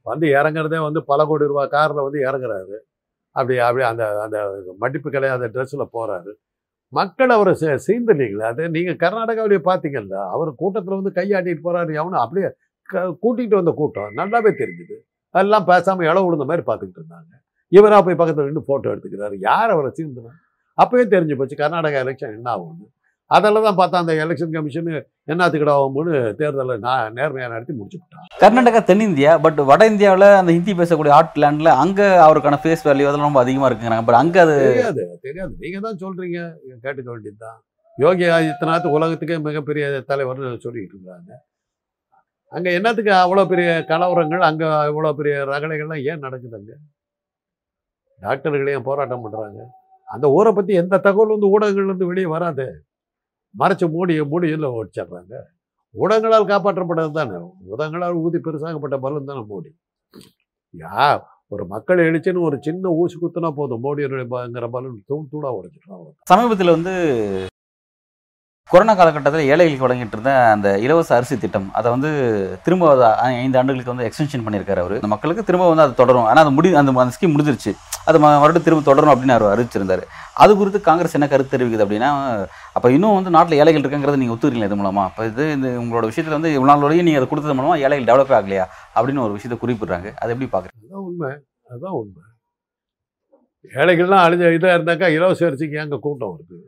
வந்து 0.02 0.26
இறங்குறதே 0.26 0.82
வந்து 0.82 1.05
பல 1.05 1.25
கோடி 1.25 1.47
ரூபா 1.47 1.67
காரில் 1.67 1.97
வந்து 1.97 2.20
இறங்குறாரு. 2.20 2.76
அப்படி 3.31 3.58
அப்படி 3.58 3.85
அந்த 3.85 4.20
அந்த 4.20 4.62
மடிப்பு 4.79 5.31
அந்த 5.31 5.49
ட்ரெஸ்ஸில் 5.49 5.88
போகிறாரு 5.93 6.32
மக்கள் 6.88 7.31
அவரை 7.31 7.55
சே 7.55 7.67
சீந்தலீங்களா. 7.67 8.43
அது 8.43 8.69
நீங்கள் 8.70 8.97
கர்நாடகாவிலேயே 8.97 9.61
பார்த்தீங்கல்ல 9.64 10.14
அவர் 10.14 10.55
கூட்டத்தில் 10.55 11.00
வந்து 11.02 11.23
கையாட்டிட்டு 11.23 11.58
போகிறாரு 11.64 11.94
எவனும் 11.94 12.12
அப்படியே 12.12 12.52
க- 12.82 13.17
கூட்டிகிட்டு 13.23 13.55
வந்த 13.55 13.70
கூட்டம். 13.70 14.17
நல்லாவே 14.17 14.64
தெரிஞ்சுது. 14.64 14.97
எல்லாம் 15.31 15.64
பேசாமல் 15.64 16.06
இளவு 16.06 16.25
விழுந்த 16.25 16.44
மாதிரி 16.44 16.67
பார்த்துக்கிட்டு 16.67 17.00
இருந்தாங்க. 17.00 17.49
இவராக 17.69 18.02
போய் 18.05 18.14
பக்கத்தில் 18.14 18.44
நின்று 18.44 18.62
ஃபோட்டோ 18.69 18.87
எடுத்துக்கிறாரு. 18.87 19.37
யார் 19.38 19.70
அவரை 19.70 19.93
சீந்தனா 19.97 20.31
அப்பவே 20.75 21.05
தெரிஞ்சு 21.05 21.37
போச்சு 21.37 21.56
கர்நாடகா 21.56 22.02
எலெக்ஷன் 22.05 22.35
என்ன 22.35 22.56
ஆகும்னு. 22.56 23.00
அதெல்லாம் 23.31 23.67
தான் 23.67 23.79
பார்த்தா 23.81 24.00
அந்த 24.03 24.12
எலெக்ஷன் 24.23 24.55
கமிஷன் 24.55 24.88
என்னத்துக்கிட 25.32 25.73
ஆகும்னு 25.77 26.15
தேர்தலை 26.38 26.77
நான் 26.87 27.15
நேர்மையாக 27.19 27.53
நடத்தி 27.55 27.75
முடிச்சு 27.79 27.99
விட்டான் 27.99 28.29
கர்நாடகா 28.43 28.81
தென்னிந்தியா 28.88 29.32
பட் 29.44 29.61
வட 29.71 29.82
இந்தியாவில் 29.93 30.27
அந்த 30.38 30.50
ஹிந்தி 30.56 30.73
பேசக்கூடிய 30.81 31.12
ஆர்ட் 31.19 31.38
லேண்டில் 31.43 31.71
அங்கே 31.82 32.06
அவருக்கான 32.27 32.59
ஃபேஸ் 32.62 32.87
வேல்யூ 32.88 33.09
அதெல்லாம் 33.11 33.31
ரொம்ப 33.31 33.43
அதிகமாக 33.44 33.69
இருக்குங்கிறாங்க. 33.71 34.06
பட் 34.09 34.21
அங்கே 34.23 34.41
அது 34.44 34.56
தெரியாது 34.65 35.05
தெரியாது. 35.27 35.53
நீங்க 35.65 35.81
தான் 35.87 36.00
சொல்றீங்க. 36.05 36.38
கேட்டுக்க 36.85 37.09
வேண்டியதுதான். 37.12 37.59
யோகி 37.99 38.27
ஆதித்யநாத் 38.37 38.94
உலகத்துக்கே 38.97 39.38
மிகப்பெரிய 39.49 39.85
தலைவர்னு 40.11 40.50
சொல்லிட்டு 40.67 40.94
இருக்காங்க. 40.97 41.31
அங்க 42.53 42.69
என்னத்துக்கு 42.79 43.12
அவ்வளோ 43.23 43.43
பெரிய 43.50 43.71
கலவரங்கள் 43.91 44.44
அங்க 44.50 44.65
இவ்வளோ 44.91 45.11
பெரிய 45.19 45.35
ரகளைகள்லாம் 45.53 46.05
ஏன் 46.11 46.25
நடக்குது 46.26 46.56
அங்க? 46.61 46.73
டாக்டர்கள் 48.21 48.71
ஏன் 48.76 48.87
போராட்டம் 48.88 49.25
பண்றாங்க. 49.25 49.61
அந்த 50.09 50.26
ஊரை 50.37 50.50
பத்தி 50.56 50.73
எந்த 50.83 50.94
தகவல் 51.06 51.35
வந்து 51.35 51.50
ஊடகங்கள்ல 51.55 51.91
இருந்து 51.91 52.11
வெளியே 52.12 52.29
வராது. 52.37 52.67
மறைச்சு 53.58 53.91
மூடி 53.91 54.25
மூடி 54.25 54.49
இல்லை 54.49 54.69
வச்சிடுறாங்க. 54.70 55.35
ஊடகங்களால் 55.94 56.50
காப்பாற்றப்பட்டது 56.52 57.11
தானே? 57.11 57.38
ஊடகங்களால் 57.70 58.20
ஊதி 58.25 58.38
பெருசாகப்பட்ட 58.38 58.99
பலன் 58.99 59.25
தானே 59.25 59.44
மோடி? 59.52 59.70
யா 60.79 61.23
ஒரு 61.47 61.67
மக்கள் 61.67 61.99
எழுச்சின்னு 61.99 62.41
ஒரு 62.41 62.56
சின்ன 62.61 62.91
ஊசி 62.91 63.17
குத்துனா 63.23 63.50
போதும். 63.50 63.85
மோடியினுடைய 63.85 64.26
பலன் 64.75 65.02
தூண் 65.06 65.31
தூணாக 65.32 65.58
உடைச்சிடுறாங்க 65.61 66.11
சமீபத்தில் 66.23 66.75
வந்து 66.76 66.94
கொரோனா 68.73 68.93
காலகட்டத்தில் 68.99 69.49
ஏழைகளுக்கு 69.53 69.85
வழங்கிட்டு 69.85 70.15
இருந்த 70.17 70.33
அந்த 70.55 70.69
இலவச 70.85 71.11
அரிசி 71.17 71.37
திட்டம் 71.45 71.67
அதை 71.79 71.89
வந்து 71.95 72.11
திரும்ப 72.67 72.91
ஐந்து 73.45 73.59
ஆண்டுகளுக்கு 73.61 73.93
வந்து 73.93 74.07
எக்ஸ்டென்ஷன் 74.09 74.45
பண்ணியிருக்காரு 74.47 74.81
அவர். 74.83 74.95
அந்த 74.99 75.11
மக்களுக்கு 75.13 75.43
திரும்ப 75.49 75.65
வந்து 75.71 75.85
அது 75.87 75.95
தொடரும். 76.01 76.27
ஆனால் 76.31 76.43
அது 76.45 76.53
முடி 76.59 76.69
அந்த 76.81 76.93
அந்த 77.05 77.15
ஸ்கீம் 77.17 77.35
முடிஞ்சிருச்சு. 77.35 77.73
அது 78.09 78.21
மறுபடியும் 78.25 78.67
திரும்ப 78.67 78.85
தொடரும் 78.91 79.13
அப்படின்னு 79.13 79.35
அவர் 79.37 79.53
அறிவிச்சிருந்தார். 79.55 80.05
அது 80.43 80.53
குறித்து 80.61 80.81
காங்கிரஸ் 80.89 81.17
என்ன 81.19 81.29
கருத்து 81.33 81.55
தெரிவிக்குது 81.55 81.85
அப்படின்னா 81.87 82.11
அப்போ 82.77 82.89
இன்னும் 82.97 83.17
வந்து 83.19 83.35
நாட்டில் 83.37 83.61
ஏழைகள் 83.61 83.83
இருக்குங்கிறத 83.83 84.23
நீங்கள் 84.23 84.37
ஒத்துக்கிறீங்களா 84.37 84.71
இது 84.71 84.81
மூலமாக 84.81 85.07
அப்போ 85.11 85.25
இது 85.31 85.45
இந்த 85.57 85.69
உங்களோட 85.83 86.07
விஷயத்தில் 86.11 86.39
வந்து 86.39 86.53
இவ்வளோ 86.57 86.71
நாள் 86.73 86.87
வரையும் 86.87 87.07
நீங்கள் 87.09 87.23
அதை 87.23 87.31
கொடுத்தது 87.33 87.57
மூலமாக 87.59 87.85
ஏழைகள் 87.87 88.09
டெவலப் 88.11 88.35
ஆகலையா? 88.41 88.67
அப்படின்னு 88.97 89.25
ஒரு 89.27 89.37
விஷயத்தை 89.39 89.59
குறிப்பிடுறாங்க. 89.63 90.11
அதை 90.23 90.31
எப்படி 90.35 90.51
பார்க்குறீங்க 90.55 91.07
உண்மை. 91.09 91.31
அதுதான் 91.71 91.97
உண்மை. 92.03 92.23
ஏழைகள்லாம் 93.81 94.25
அழிஞ்ச 94.27 94.45
இதாக 94.59 94.77
இருந்தாக்கா 94.79 95.09
இலவச 95.17 95.43
அரிசிக்கு 95.49 95.83
அங்கே 95.87 95.99
கூட்டம் 96.07 96.33
வருது. 96.35 96.59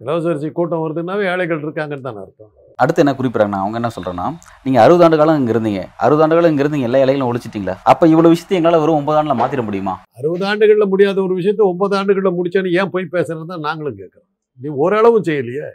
இலவச 0.00 0.26
அரிசி 0.30 0.48
கூட்டம் 0.56 0.80
வருதுன்னாவே 0.82 1.24
ஏழைகள் 1.32 1.62
இருக்காங்கன்னு 1.64 2.06
தானே 2.06 2.18
அர்த்தம். 2.22 2.50
அடுத்து 2.82 3.02
என்ன 3.02 3.12
குறிப்பிட்றாங்கன்னா 3.18 3.60
அவங்க 3.62 3.76
என்ன 3.80 3.90
சொல்கிறேன்னா 3.94 4.26
நீங்கள் 4.64 4.82
அறுபது 4.82 5.04
ஆண்டு 5.04 5.18
காலம் 5.20 5.38
இங்கே 5.40 5.52
இருந்தீங்க. 5.54 5.82
அறுபது 6.04 6.22
ஆண்டு 6.24 6.36
காலம் 6.36 6.52
இங்கே 6.52 6.62
இருந்தீங்க 6.64 6.88
எல்லா 6.88 7.00
இலைகளும் 7.04 7.28
ஒழிச்சிட்டீங்களா? 7.30 7.74
அப்போ 7.90 8.04
இவ்வளோ 8.12 8.30
விஷயத்தை 8.32 8.56
எங்களால் 8.58 8.82
வெறும் 8.82 8.98
ஒன்பது 9.00 9.18
ஆண்டில் 9.18 9.38
மாற்றிட 9.40 9.62
முடியுமா? 9.68 9.94
அறுபது 10.20 10.44
ஆண்டுகளில் 10.50 10.90
முடியாத 10.94 11.18
ஒரு 11.26 11.34
விஷயத்த 11.38 11.62
ஒன்பது 11.72 11.96
ஆண்டுகளில் 12.00 12.36
முடிச்சேன்னு 12.38 12.74
ஏன் 12.80 12.92
போய் 12.94 13.12
பேசுறது 13.14 13.46
தான் 13.52 13.64
நாங்களும் 13.68 13.98
கேட்குறோம் 14.00 14.28
நீ 14.60 14.74
ஓரளவும் 14.84 15.26
செய்யலையே. 15.28 15.68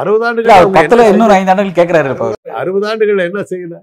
அறுபது 0.00 0.26
ஆண்டுகள் 0.30 0.74
பத்தில் 0.78 1.10
இன்னொரு 1.12 1.36
ஐந்து 1.38 1.52
ஆண்டுகள் 1.54 1.78
கேட்குறாரு 1.78 2.10
அறுபது 2.62 2.88
ஆண்டுகள் 2.92 3.26
என்ன 3.28 3.44
செய்யல? 3.52 3.78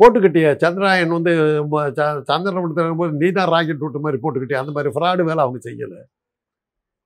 போட்டுக்கிட்டிய 0.00 0.46
சந்திராயன் 0.62 1.14
வந்து 1.16 1.32
சந்திரன் 2.30 2.98
போது 3.00 3.10
நீ 3.22 3.28
தான் 3.38 3.52
ராக்கெட் 3.54 3.84
விட்டு 3.84 4.04
மாதிரி 4.06 4.20
போட்டுக்கிட்டே 4.24 4.58
அந்த 4.62 4.72
மாதிரி 4.76 4.94
ஃப்ராடு 4.96 5.28
வேலை 5.28 5.40
அவங்க 5.44 5.60
செய்யலை. 5.68 6.00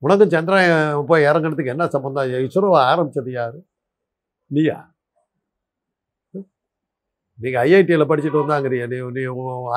உனக்கும் 0.03 0.33
சந்திரன் 0.35 1.07
போய் 1.11 1.27
இறங்குறதுக்கு 1.29 1.75
என்ன 1.75 1.85
சம்பந்தம்? 1.95 2.33
இஸ்ரோவை 2.47 2.81
ஆரம்பிச்சது 2.91 3.31
யார்? 3.39 3.59
நீயா? 4.51 4.79
நீங்கள் 7.39 7.63
ஐஐடியில் 7.69 8.09
படிச்சுட்டு 8.11 8.43
வந்தாங்கிறியா. 8.43 8.85
நீ 8.93 8.99
நீ 9.17 9.23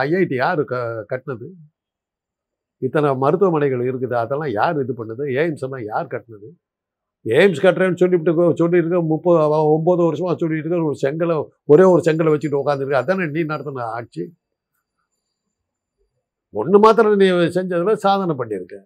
ஐஐடி 0.03 0.35
யார் 0.43 0.61
க 0.71 0.75
கட்டினது? 1.11 1.47
இத்தனை 2.85 3.09
மருத்துவமனைகள் 3.23 3.83
இருக்குது. 3.89 4.15
அதெல்லாம் 4.23 4.53
யார் 4.59 4.81
இது 4.83 4.93
பண்ணுது? 4.99 5.23
எய்ம்ஸ் 5.41 5.63
எல்லாம் 5.67 5.85
யார் 5.91 6.11
கட்டினது? 6.13 6.49
எய்ம்ஸ் 7.25 7.63
கட்டுறேன்னு 7.63 8.01
சொல்லிவிட்டு 8.01 8.33
சொல்லியிருக்க 8.61 8.99
முப்பது 9.13 9.39
ஒம்பது 9.75 10.01
வருஷமாக 10.07 10.35
சொல்லிட்டு 10.41 10.69
இருக்க 10.69 10.91
ஒரு 10.91 10.99
செங்கலை 11.05 11.35
ஒரே 11.73 11.85
ஒரு 11.93 12.01
செங்கலை 12.07 12.33
வச்சுட்டு 12.33 12.61
உட்காந்துருக்கு 12.61 13.01
அதானே 13.01 13.27
நீ 13.37 13.41
நடத்தின 13.53 13.87
ஆட்சி? 13.97 14.23
ஒன்று 16.53 16.77
மாத்திரம் 16.85 17.19
நீ 17.23 17.27
செஞ்சதில் 17.57 18.03
சாதனை 18.05 18.35
பண்ணியிருக்க. 18.41 18.77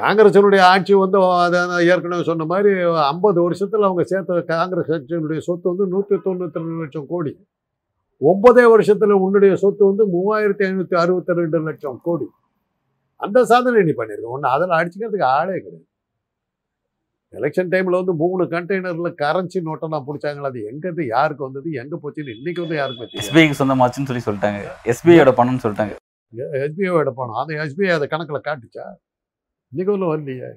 காங்கிரஸினுடைய 0.00 0.62
ஆட்சி 0.72 0.94
வந்து 1.02 1.18
அதை 1.44 1.60
ஏற்கனவே 1.92 2.24
சொன்ன 2.30 2.46
மாதிரி 2.52 2.70
ஐம்பது 3.12 3.38
வருஷத்தில் 3.46 3.86
அவங்க 3.88 4.02
சேர்த்த 4.10 4.40
காங்கிரஸ் 4.52 4.90
கட்சியினுடைய 4.92 5.40
சொத்து 5.46 5.66
வந்து 5.72 5.86
நூற்றி 5.94 6.16
தொண்ணூற்றி 6.26 6.60
ரெண்டு 6.62 6.82
லட்சம் 6.82 7.08
கோடி. 7.12 7.32
ஒன்பதே 8.20 8.64
வருஷத்தில் 8.74 9.14
உன்னுடைய 9.24 9.52
சொத்து 9.62 9.82
வந்து 9.90 10.04
மூவாயிரத்தி 10.14 10.64
ஐநூற்றி 10.68 10.96
அறுபத்தி 11.02 11.38
ரெண்டு 11.40 11.58
லட்சம் 11.68 11.98
கோடி. 12.06 12.26
அந்த 13.24 13.38
சாதனை 13.50 13.82
நீ 13.88 13.94
பண்ணியிருக்க. 14.00 14.34
ஒன்று 14.36 14.48
அதில் 14.54 14.76
அடிச்சுக்கிறதுக்கு 14.78 15.28
ஆளே 15.36 15.56
கிடையாது. 15.64 15.86
எலெக்ஷன் 17.38 17.70
டைமில் 17.72 17.98
வந்து 18.00 18.14
மூணு 18.22 18.44
கண்டெய்னரில் 18.52 19.16
கரன்சி 19.22 19.58
நோட்டெல்லாம் 19.66 20.06
பிடிச்சாங்களா 20.06 20.50
அது 20.52 20.60
எங்கேருந்து 20.70 21.06
யாருக்கு 21.16 21.46
வந்தது 21.46 21.68
எங்கே 21.82 21.96
போச்சுன்னு 22.02 22.36
இன்னைக்கு 22.38 22.64
வந்து 22.64 22.78
யாருக்குமே 22.80 23.08
தெரியாது. 23.08 23.24
எஸ்பிஐக்கு 23.24 23.58
சொந்தமாச்சுன்னு 23.60 24.10
சொல்லி 24.10 24.24
சொல்லிட்டாங்க. 24.28 24.60
எஸ்பிஐயோட 24.92 25.32
பணம்னு 25.40 25.64
சொல்லிட்டாங்க. 25.64 25.94
எஸ்பிஐ 26.64 26.94
போனோம் 27.20 27.38
அந்த 27.42 27.52
எஸ்பிஐ 27.66 27.92
அதை 27.98 28.08
கணக்கில் 28.14 28.46
காட்டுச்சா? 28.48 28.86
இன்னைக்கு 29.72 29.92
ஒன்றும் 29.94 30.12
வரலையே 30.12 30.50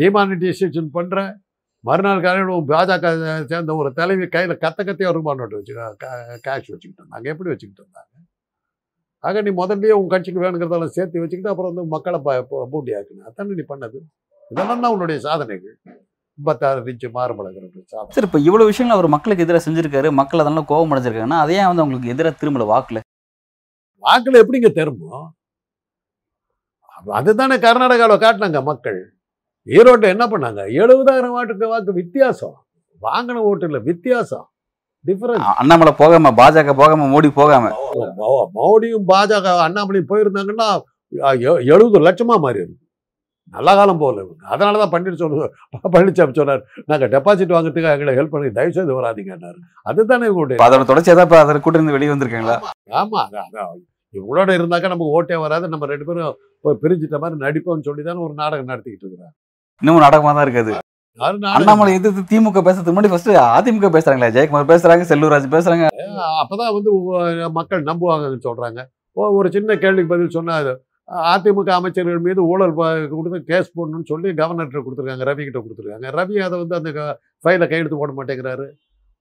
டிமானிட்டைசேஷன் 0.00 0.90
பண்ணுற 0.96 1.18
மறுநாள் 1.84 2.24
காலையில் 2.24 2.66
பாஜக 2.70 3.06
சேர்ந்த 3.50 3.72
ஒரு 3.80 3.90
தலைவி 3.98 4.26
கையில் 4.34 4.60
கத்த 4.64 4.80
கத்தையாக 4.88 5.14
ரூபாய் 5.16 5.38
நோட்டு 5.38 5.58
வச்சு 5.58 5.74
கேஷ் 6.46 6.70
வச்சுக்கிட்டு 6.72 7.00
இருந்தாங்க. 7.02 7.26
எப்படி 7.34 7.50
வச்சுக்கிட்டு 7.52 7.82
இருந்தாங்க? 7.82 8.12
ஆக 9.24 9.42
நீ 9.46 9.50
முதல்லயே 9.58 9.96
உன் 9.98 10.12
கட்சிக்கு 10.14 10.44
வேணுங்கிறதெல்லாம் 10.44 10.94
சேர்த்து 10.98 11.22
வச்சுக்கிட்டு 11.24 11.52
அப்புறம் 11.52 11.70
வந்து 11.72 11.84
மக்களை 11.94 12.18
ப 12.26 12.30
பூண்டி 12.72 12.94
ஆக்குன 12.98 13.26
அதானே 13.30 13.58
நீ 13.58 13.64
பண்ணது? 13.72 13.98
இதெல்லாம் 14.52 14.82
தான் 14.84 14.94
உன்னுடைய 14.94 15.18
சாதனைகள். 15.26 15.76
ஐம்பத்தாறு 16.38 16.88
இன்ச்சு 16.92 17.08
மாறுபடுகிற 17.18 17.66
சாதனை. 17.92 18.12
சார் 18.16 18.26
இப்போ 18.28 18.40
இவ்வளவு 18.48 18.70
விஷயங்கள் 18.70 18.96
அவர் 18.98 19.14
மக்களுக்கு 19.16 19.44
எதிராக 19.46 19.62
செஞ்சிருக்காரு. 19.66 20.08
மக்கள் 20.20 20.42
அதெல்லாம் 20.44 20.68
கோபம் 20.72 20.92
அடைஞ்சிருக்காங்கன்னா 20.94 21.42
அதே 21.44 21.58
ஏன் 21.62 21.70
வந்து 21.70 21.84
அவங்களுக்கு 21.84 22.14
எதிராக 22.14 22.34
திரும்பல 22.42 22.66
வாக்குல. 22.74 23.00
வாக்குல 24.04 24.40
எப்படிங்க 24.44 24.70
திரும்பும்? 24.80 25.24
அதுதானே 27.18 27.56
கர்நாடகாவில் 27.64 28.22
காட்டினாங்க 28.24 28.60
மக்கள். 28.70 29.00
ஈரோட்டில் 29.66 30.12
என்ன 30.14 30.24
பண்ணாங்க? 30.32 30.60
எழுபதாயிரம் 30.82 31.34
வாட்டுக்கு 31.36 31.72
வாக்கு 31.72 31.92
வித்தியாசம். 32.00 32.56
வாங்கின 33.00 33.42
ஓட்டு 33.50 33.66
இல்லை 33.68 33.80
வித்தியாசம் 33.90 34.46
டிஃபரன்ஸ் 35.04 35.46
அண்ணாமலை 35.60 35.92
போகாம 36.00 36.30
பாஜக 36.40 36.72
போகாம 36.80 37.06
மோடி 37.14 37.28
போகாம. 37.40 37.70
மோடியும் 38.58 39.06
பாஜக 39.12 39.54
அண்ணாமலையும் 39.66 40.10
போயிருந்தாங்கன்னா 40.12 40.68
எழுபது 41.74 42.06
லட்சமா 42.06 42.36
மாறி 42.44 42.62
நல்ல 43.54 43.70
காலம் 43.78 44.00
போகல 44.02 44.22
இவங்க 44.24 44.44
அதனால 44.52 44.78
தான் 44.82 44.92
பண்டிட் 44.92 45.22
சொல்லுவார் 45.22 45.50
பழனிசாமி 45.94 46.36
சொன்னார். 46.38 46.62
நாங்கள் 46.90 47.10
டெபாசிட் 47.14 47.54
வாங்குறதுக்கு 47.54 47.90
எங்களை 47.94 48.12
ஹெல்ப் 48.18 48.34
பண்ணி 48.34 48.50
தயவு 48.58 48.74
செய்து 48.76 48.98
வராதீங்கன்னாரு. 48.98 49.58
அதுதானே 49.90 50.28
இவங்களுடைய 50.28 50.62
அதோட 50.66 50.84
தொடர்ச்சியா 50.90 51.16
தான் 51.18 51.28
இப்ப 51.28 51.40
அதில் 51.42 51.64
கூட்டிருந்து 51.64 51.96
வெளியே 51.96 52.12
வந்திருக்காங்களா? 52.12 52.56
ஆமா 53.00 53.18
அதான், 53.26 53.48
அதான். 53.48 53.82
இவங்களோட 54.16 54.50
இருந்தாக்கா 54.58 54.92
நமக்கு 54.92 55.14
ஓட்டே 55.18 55.36
வராது. 55.44 55.72
நம்ம 55.72 55.86
ரெண்டு 55.92 56.06
பேரும் 56.08 56.38
போய் 56.64 56.80
பிரிஞ்சிட்ட 56.84 57.18
மாதிரி 57.22 57.42
நடிப்போம்னு 57.44 57.86
சொல்லி 57.88 58.02
தானே 58.08 58.22
ஒரு 58.28 58.34
நாடகம் 58.40 58.70
நடத்திக்கிட்டு 58.72 59.04
இருக்கிறாங்க 59.04 59.34
இன்னமும் 59.82 60.04
நாடகமா 60.06 60.32
தான் 60.36 60.46
இருக்காது. 60.46 60.72
அண்ணாமலை 61.56 61.94
எதிர்த்து 61.96 62.22
திமுக 62.30 62.60
பேசுறதுக்கு 62.66 62.92
முன்னாடி 62.94 63.10
ஃபர்ஸ்ட் 63.12 63.32
அதிமுக 63.56 63.88
பேசுறாங்களே 63.96 64.34
ஜெயக்குமார் 64.36 64.70
பேசுறாங்க 64.70 65.04
செல்லூர்ராஜ் 65.10 65.48
பேசுறாங்க. 65.54 65.86
அப்பதான் 66.42 66.74
வந்து 66.76 66.92
மக்கள் 67.58 67.82
நம்புவாங்கன்னு 67.90 68.46
சொல்றாங்க. 68.48 68.80
ஒரு 69.38 69.48
சின்ன 69.56 69.76
கேள்விக்கு 69.82 70.12
பதில் 70.12 70.36
சொன்னா 70.36 70.54
அது 70.60 70.72
அதிமுக 71.32 71.70
அமைச்சர்கள் 71.78 72.24
மீது 72.26 72.40
ஊழல் 72.52 72.72
கொடுத்து 73.16 73.38
கேஸ் 73.50 73.74
போடணும்னு 73.76 74.10
சொல்லி 74.12 74.28
கவர்னர்கிட்ட 74.40 74.82
கொடுத்துருக்காங்க 74.84 75.26
ரவி 75.30 75.42
கிட்ட 75.48 75.60
கொடுத்துருக்காங்க. 75.64 76.06
ரவி 76.18 76.36
அதை 76.46 76.56
வந்து 76.62 76.78
அந்த 76.80 76.90
ஃபைலை 77.44 77.66
கையெழுத்து 77.72 78.00
போட 78.02 78.12
மாட்டேங்கிறாரு. 78.18 78.66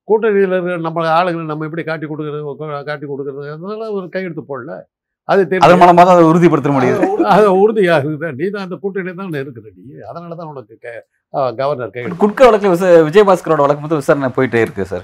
கூட்டணியில் 0.08 0.48
இருக்கிற 0.48 0.78
நம்ம 0.78 1.24
ஆளுங்களை 1.24 1.46
நம்ம 1.46 1.64
எப்படி 1.64 1.84
காட்டி 1.84 2.06
கொடுக்குறது 2.06 2.84
காட்டி 2.86 3.06
கொடுக்குறது 3.06 3.52
அதனால 3.52 3.92
ஒரு 3.92 4.10
கையெழுத்து 4.10 4.44
போடல. 4.44 4.82
அது 5.24 5.48
தெரியும் 5.48 5.80
மூலமா 5.80 5.96
தான் 5.96 6.06
அதை 6.06 6.24
உறுதிப்படுத்த 6.24 6.70
முடியுது. 6.70 7.16
அது 7.16 7.74
உறுதியாகுது. 7.74 8.36
நீ 8.36 8.50
தான் 8.50 8.64
அந்த 8.64 8.76
கூட்டணி 8.76 9.14
தான் 9.14 9.30
இருக்கிற 9.30 9.70
நீ. 9.76 10.00
அதனால 10.00 10.36
தான் 10.36 10.48
உனக்கு 10.48 10.78
கே- 10.82 11.56
கவர்னர் 11.56 11.90
கையெழுத்து. 11.90 12.28
குட்கா 12.28 12.48
வழக்குல 12.50 12.74
விச- 12.74 13.04
விஜயபாஸ்கரோட 13.04 13.56
வழக்கு 13.56 13.80
மட்டும் 13.80 13.98
விசாரணை 13.98 14.30
போயிட்டே 14.30 14.62
இருக்கு 14.62 14.86
சார். 14.86 15.04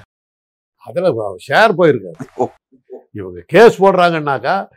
அதில் 0.84 1.18
ஷேர் 1.48 1.74
போயிருக்காரு. 1.78 2.46
இவங்க 3.12 3.42
கேஸ் 3.46 3.82
போடுறாங்கன்னாக்கா 3.82 4.68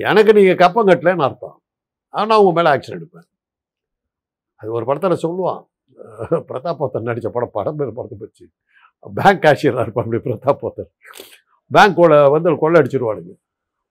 எனக்கு 0.00 0.32
நீங்கள் 0.32 0.56
கப்பம் 0.56 0.86
கட்டலன்னு 0.86 1.22
அர்த்தம். 1.22 1.60
ஆனால் 2.08 2.38
உங்க 2.38 2.62
மேலே 2.62 2.76
ஆக்ஷன் 2.76 3.00
எடுப்பேன். 3.00 3.30
அது 4.54 4.72
ஒரு 4.72 4.84
படத்தில் 4.84 5.30
சொல்லுவான். 5.30 5.70
பிரதாப் 6.30 7.00
நடித்த 7.00 7.28
படம் 7.28 7.50
படம் 7.52 7.76
பேர் 7.76 7.92
படத்தை 7.92 8.18
பற்றி 8.20 8.50
பேங்க் 9.18 9.42
கேஷியராக 9.44 9.84
இருப்பான் 9.84 10.04
அப்படி 10.06 10.22
பிரதாப் 10.26 10.62
போத்தர் 10.62 10.90
பேங்க்கோட 11.70 12.14
வந்து 12.34 12.56
கொள்ளை 12.62 12.78
அடிச்சிருவானுங்க 12.80 13.32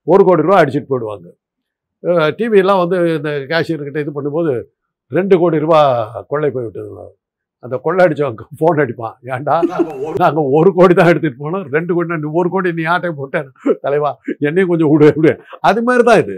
ஒரு 0.07 0.21
கோடி 0.27 0.45
ரூபா 0.45 0.59
அடிச்சிட்டு 0.61 0.91
போயிடுவாங்க. 0.91 1.27
டிவியெல்லாம் 2.37 2.81
வந்து 2.83 2.97
இந்த 3.17 3.31
கேஷியர்கிட்ட 3.51 4.03
இது 4.03 4.11
பண்ணும்போது 4.17 4.53
ரெண்டு 5.17 5.35
கோடி 5.41 5.57
ரூபா 5.65 5.79
கொள்ளை 6.31 6.49
போய்விட்டது 6.55 7.09
அந்த 7.65 7.75
கொள்ளை 7.85 8.01
அடித்தவங்க 8.03 8.43
ஃபோன் 8.59 8.79
அடிப்பான். 8.83 9.15
ஏன்டா? 9.33 9.55
நாங்கள் 10.21 10.47
ஒரு 10.57 10.69
கோடி 10.77 10.93
தான் 10.99 11.09
எடுத்துகிட்டு 11.11 11.41
போனோம். 11.43 11.65
ரெண்டு 11.75 11.91
கோடி 11.95 12.09
நான் 12.11 12.23
ஒரு 12.39 12.49
கோடி 12.53 12.69
நீ 12.77 12.83
ஆட்டை 12.93 13.11
போட்டேன். 13.19 13.49
தலைவா 13.83 14.11
என்னையும் 14.47 14.71
கொஞ்சம் 14.71 14.91
விடு 14.93 15.09
விடு. 15.17 15.33
அது 15.69 15.79
மாதிரி 15.87 16.03
தான் 16.07 16.21
இது. 16.23 16.37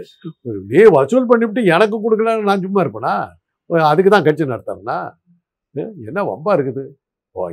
நீ 0.72 0.82
வசூல் 0.96 1.30
பண்ணிவிட்டு 1.30 1.62
எனக்கு 1.76 1.98
கொடுக்கலன்னு 2.04 2.48
நான் 2.50 2.64
சும்மா 2.66 2.82
இருப்பேனா? 2.84 3.14
அதுக்கு 3.92 4.12
தான் 4.16 4.26
கட்சி 4.26 4.50
நடத்துறேன்னா 4.52 4.98
என்ன 6.10 6.26
வம்பா 6.32 6.52
இருக்குது? 6.58 6.84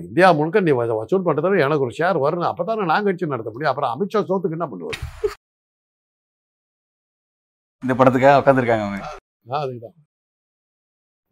இந்தியா 0.08 0.28
முழுக்க 0.38 0.62
நீ 0.66 0.74
வசூல் 0.78 1.26
பண்ணுறதால 1.28 1.62
எனக்கு 1.66 1.86
ஒரு 1.88 1.96
ஷேர் 2.00 2.18
வரணும் 2.26 2.50
அப்போ 2.50 2.64
தானே 2.70 2.84
நான் 2.92 3.06
கட்சி 3.08 3.34
நடத்த 3.34 3.52
முடியும். 3.54 3.72
அப்புறம் 3.72 3.92
அமித்ஷா 3.94 4.22
சோத்துக்கு 4.30 4.58
என்ன 4.58 4.68
பண்ணுவார்? 4.72 5.00
இந்த 7.84 7.94
படத்துக்காக 8.00 8.42
உட்காந்துருக்காங்க 8.42 8.86
அவங்க. 8.88 9.00
அதுக்குதான். 9.62 9.98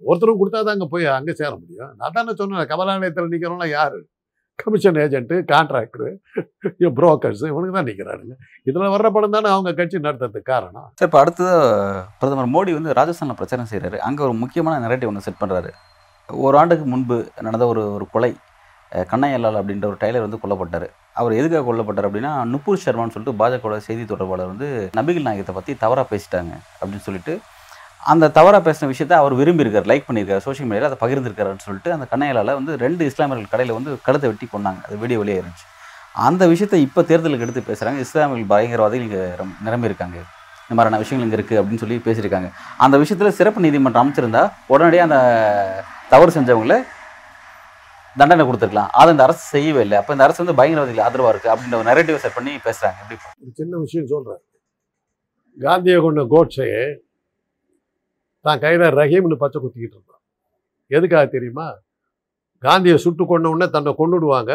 ஒருத்தரும் 0.02 0.40
கொடுத்தா 0.40 0.60
தான் 0.60 0.76
அங்கே 0.76 0.88
போய் 0.94 1.06
அங்கே 1.18 1.34
சேர 1.42 1.52
முடியும். 1.62 1.92
நான் 2.00 2.16
தானே 2.18 2.34
சொன்னேன் 2.40 2.70
கமலாலயத்தில் 2.72 3.32
நிற்கிறவங்களா 3.34 3.68
யாரு? 3.80 4.00
கமிஷன் 4.60 4.98
ஏஜென்ட்டு 5.04 5.36
கான்ட்ராக்டரு 5.52 6.10
புரோக்கர்ஸ் 6.98 7.44
இவனுக்கு 7.52 7.76
தான் 7.76 7.88
நிற்கிறாருங்க 7.90 8.34
இதில் 8.70 8.94
வர்ற 8.96 9.10
படம் 9.16 9.36
தானே 9.36 9.50
அவங்க 9.56 9.72
கட்சி 9.80 9.98
நடத்துறதுக்கு 10.08 10.52
காரணம். 10.54 10.88
சார் 11.00 11.10
இப்போ 11.10 11.20
அடுத்தது 11.22 11.54
பிரதமர் 12.22 12.54
மோடி 12.56 12.74
வந்து 12.78 12.98
ராஜஸ்தானில் 13.00 13.40
பிரச்சாரம் 13.42 13.72
செய்கிறாரு 13.72 14.00
அங்கே 14.08 14.26
ஒரு 14.28 14.36
முக்கியமான 14.44 14.82
நெரேட்டிவ் 14.86 15.12
ஒன்று 15.12 15.26
செட் 15.28 15.42
பண்ணுறாரு 15.44 15.72
ஒரு 16.46 16.56
ஆண்டுக்கு 16.62 16.86
முன்பு 16.94 17.16
நடந்த 17.46 17.66
ஒரு 17.72 17.82
ஒரு 17.98 18.06
கொலை 18.14 18.32
கண்ணையல்லால் 19.12 19.60
அப்படின்ற 19.60 19.86
ஒரு 19.92 19.98
டைலர் 20.02 20.26
வந்து 20.26 20.40
கொல்லப்பட்டார். 20.42 20.88
அவர் 21.20 21.34
எதுக்காக 21.40 21.64
கொல்லப்பட்டார் 21.68 22.08
அப்படின்னா 22.10 22.32
நுப்பூர் 22.52 22.84
சர்மான்னு 22.84 23.14
சொல்லிட்டு 23.16 23.40
பாஜகவோட 23.42 23.78
செய்தி 23.88 24.04
தொடர்பாளர் 24.12 24.52
வந்து 24.52 24.68
நபிகள் 24.98 25.28
நாயகத்தை 25.28 25.54
பற்றி 25.58 25.74
தவறாக 25.84 26.06
பேசிட்டாங்க 26.12 26.54
அப்படின்னு 26.80 27.06
சொல்லிட்டு 27.08 27.34
அந்த 28.12 28.30
தவறாக 28.38 28.62
பேசின 28.68 28.90
விஷயத்தை 28.92 29.16
அவர் 29.22 29.34
விரும்பியிருக்கார் 29.40 29.90
லைக் 29.92 30.08
பண்ணியிருக்காரு 30.08 30.44
சோஷியல் 30.48 30.70
மீடியாவில் 30.70 30.90
அதை 30.90 31.00
பகிர்ந்திருக்காருன்னு 31.04 31.66
சொல்லிட்டு 31.68 31.92
அந்த 31.96 32.06
கண்ணையலால் 32.12 32.58
வந்து 32.60 32.74
ரெண்டு 32.86 33.04
இஸ்லாமியர்கள் 33.10 33.54
கடையில் 33.54 33.78
வந்து 33.78 33.92
கழுத்தை 34.08 34.30
வெட்டி 34.32 34.48
கொண்டாங்க 34.54 34.82
அது 34.88 35.02
வீடியோ 35.04 35.20
வெளியே 35.24 35.38
இருந்துச்சு. 35.42 35.66
அந்த 36.28 36.44
விஷயத்தை 36.54 36.80
இப்போ 36.88 37.02
தேர்தலுக்கு 37.10 37.46
எடுத்து 37.48 37.64
பேசுகிறாங்க 37.70 38.00
இஸ்லாமியர்கள் 38.08 38.52
பயங்கரவாதிகள் 38.54 39.08
இங்கே 39.08 39.24
நிரம்பியிருக்காங்க. 39.68 40.18
இந்த 40.66 40.76
மாதிரியான 40.78 41.02
விஷயங்கள் 41.04 41.28
இங்கே 41.28 41.38
இருக்குது 41.40 41.60
அப்படின்னு 41.60 41.84
சொல்லி 41.84 41.98
பேசியிருக்காங்க. 42.08 42.50
அந்த 42.86 42.96
விஷயத்தில் 43.04 43.38
சிறப்பு 43.40 43.64
நீதிமன்றம் 43.66 44.04
அமைச்சிருந்தா 44.04 44.44
உடனடியாக 44.74 45.08
அந்த 45.10 45.20
தவறு 46.14 46.32
செஞ்சவங்கள 46.38 46.76
தண்டனை 48.20 48.44
கொடுத்துருக்கலாம். 48.46 48.92
அதை 49.00 49.10
இந்த 49.14 49.24
அரசு 49.28 49.44
செய்யவே 49.56 49.82
இல்லை. 49.86 49.98
அப்போ 50.02 50.12
இந்த 50.16 50.24
அரசு 50.28 50.42
வந்து 50.44 50.56
பயங்கரவாதிகள் 50.60 51.06
ஆதரவாக 51.08 51.32
இருக்குது 51.34 51.52
அப்படின்ற 51.54 51.76
ஒரு 51.80 51.88
நெரேட்டிவ் 51.90 52.22
செட் 52.24 52.38
பண்ணி 52.38 52.54
பேசுகிறாங்க 52.68 52.98
எப்படி 53.04 53.18
ஒரு 53.44 53.52
சின்ன 53.60 53.80
விஷயம் 53.84 54.10
சொல்கிறேன் 54.14 54.42
காந்தியை 55.66 56.00
கொண்ட 56.06 56.22
கோட்ஸையே 56.34 56.84
தான் 58.46 58.60
கையில் 58.64 58.86
ரஹீம்னு 59.00 59.38
பச்சை 59.44 59.58
குத்திக்கிட்டு 59.60 59.96
இருந்தான். 59.98 60.22
எதுக்காக 60.98 61.24
தெரியுமா? 61.36 61.68
காந்தியை 62.64 62.98
சுட்டு 63.06 63.24
கொண்ட 63.32 63.48
உடனே 63.54 63.68
தன்னை 63.76 63.92
கொண்டுடுவாங்க 64.02 64.52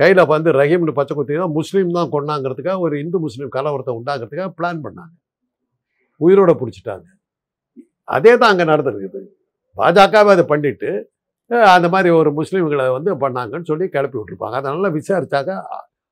கையில் 0.00 0.22
வந்து 0.32 0.50
ரஹீம்னு 0.60 0.92
பச்சை 0.98 1.14
குத்தி 1.16 1.40
தான் 1.42 1.56
முஸ்லீம் 1.58 1.96
தான் 1.98 2.12
கொண்டாங்கிறதுக்காக 2.14 2.84
ஒரு 2.86 2.94
இந்து 3.02 3.18
முஸ்லீம் 3.26 3.54
கலவரத்தை 3.56 3.94
உண்டாங்கிறதுக்காக 3.98 4.50
பிளான் 4.58 4.82
பண்ணாங்க. 4.84 5.14
உயிரோட 6.20 6.52
பிடிச்சிட்டாங்க. 6.60 7.06
அதே 8.16 8.32
தான் 8.40 8.50
அங்கே 8.52 8.66
நடந்திருக்குது. 8.72 9.19
பாஜகவே 9.80 10.32
அதை 10.36 10.44
பண்ணிட்டு 10.52 10.90
அந்த 11.74 11.86
மாதிரி 11.92 12.08
ஒரு 12.20 12.30
முஸ்லீம்களை 12.38 12.84
வந்து 12.96 13.12
பண்ணாங்கன்னு 13.22 13.68
சொல்லி 13.70 13.86
கிளப்பி 13.94 14.18
விட்டுருப்பாங்க. 14.18 14.56
அதை 14.58 14.68
நல்லா 14.74 14.90
விசாரிச்சாக்க 14.98 15.52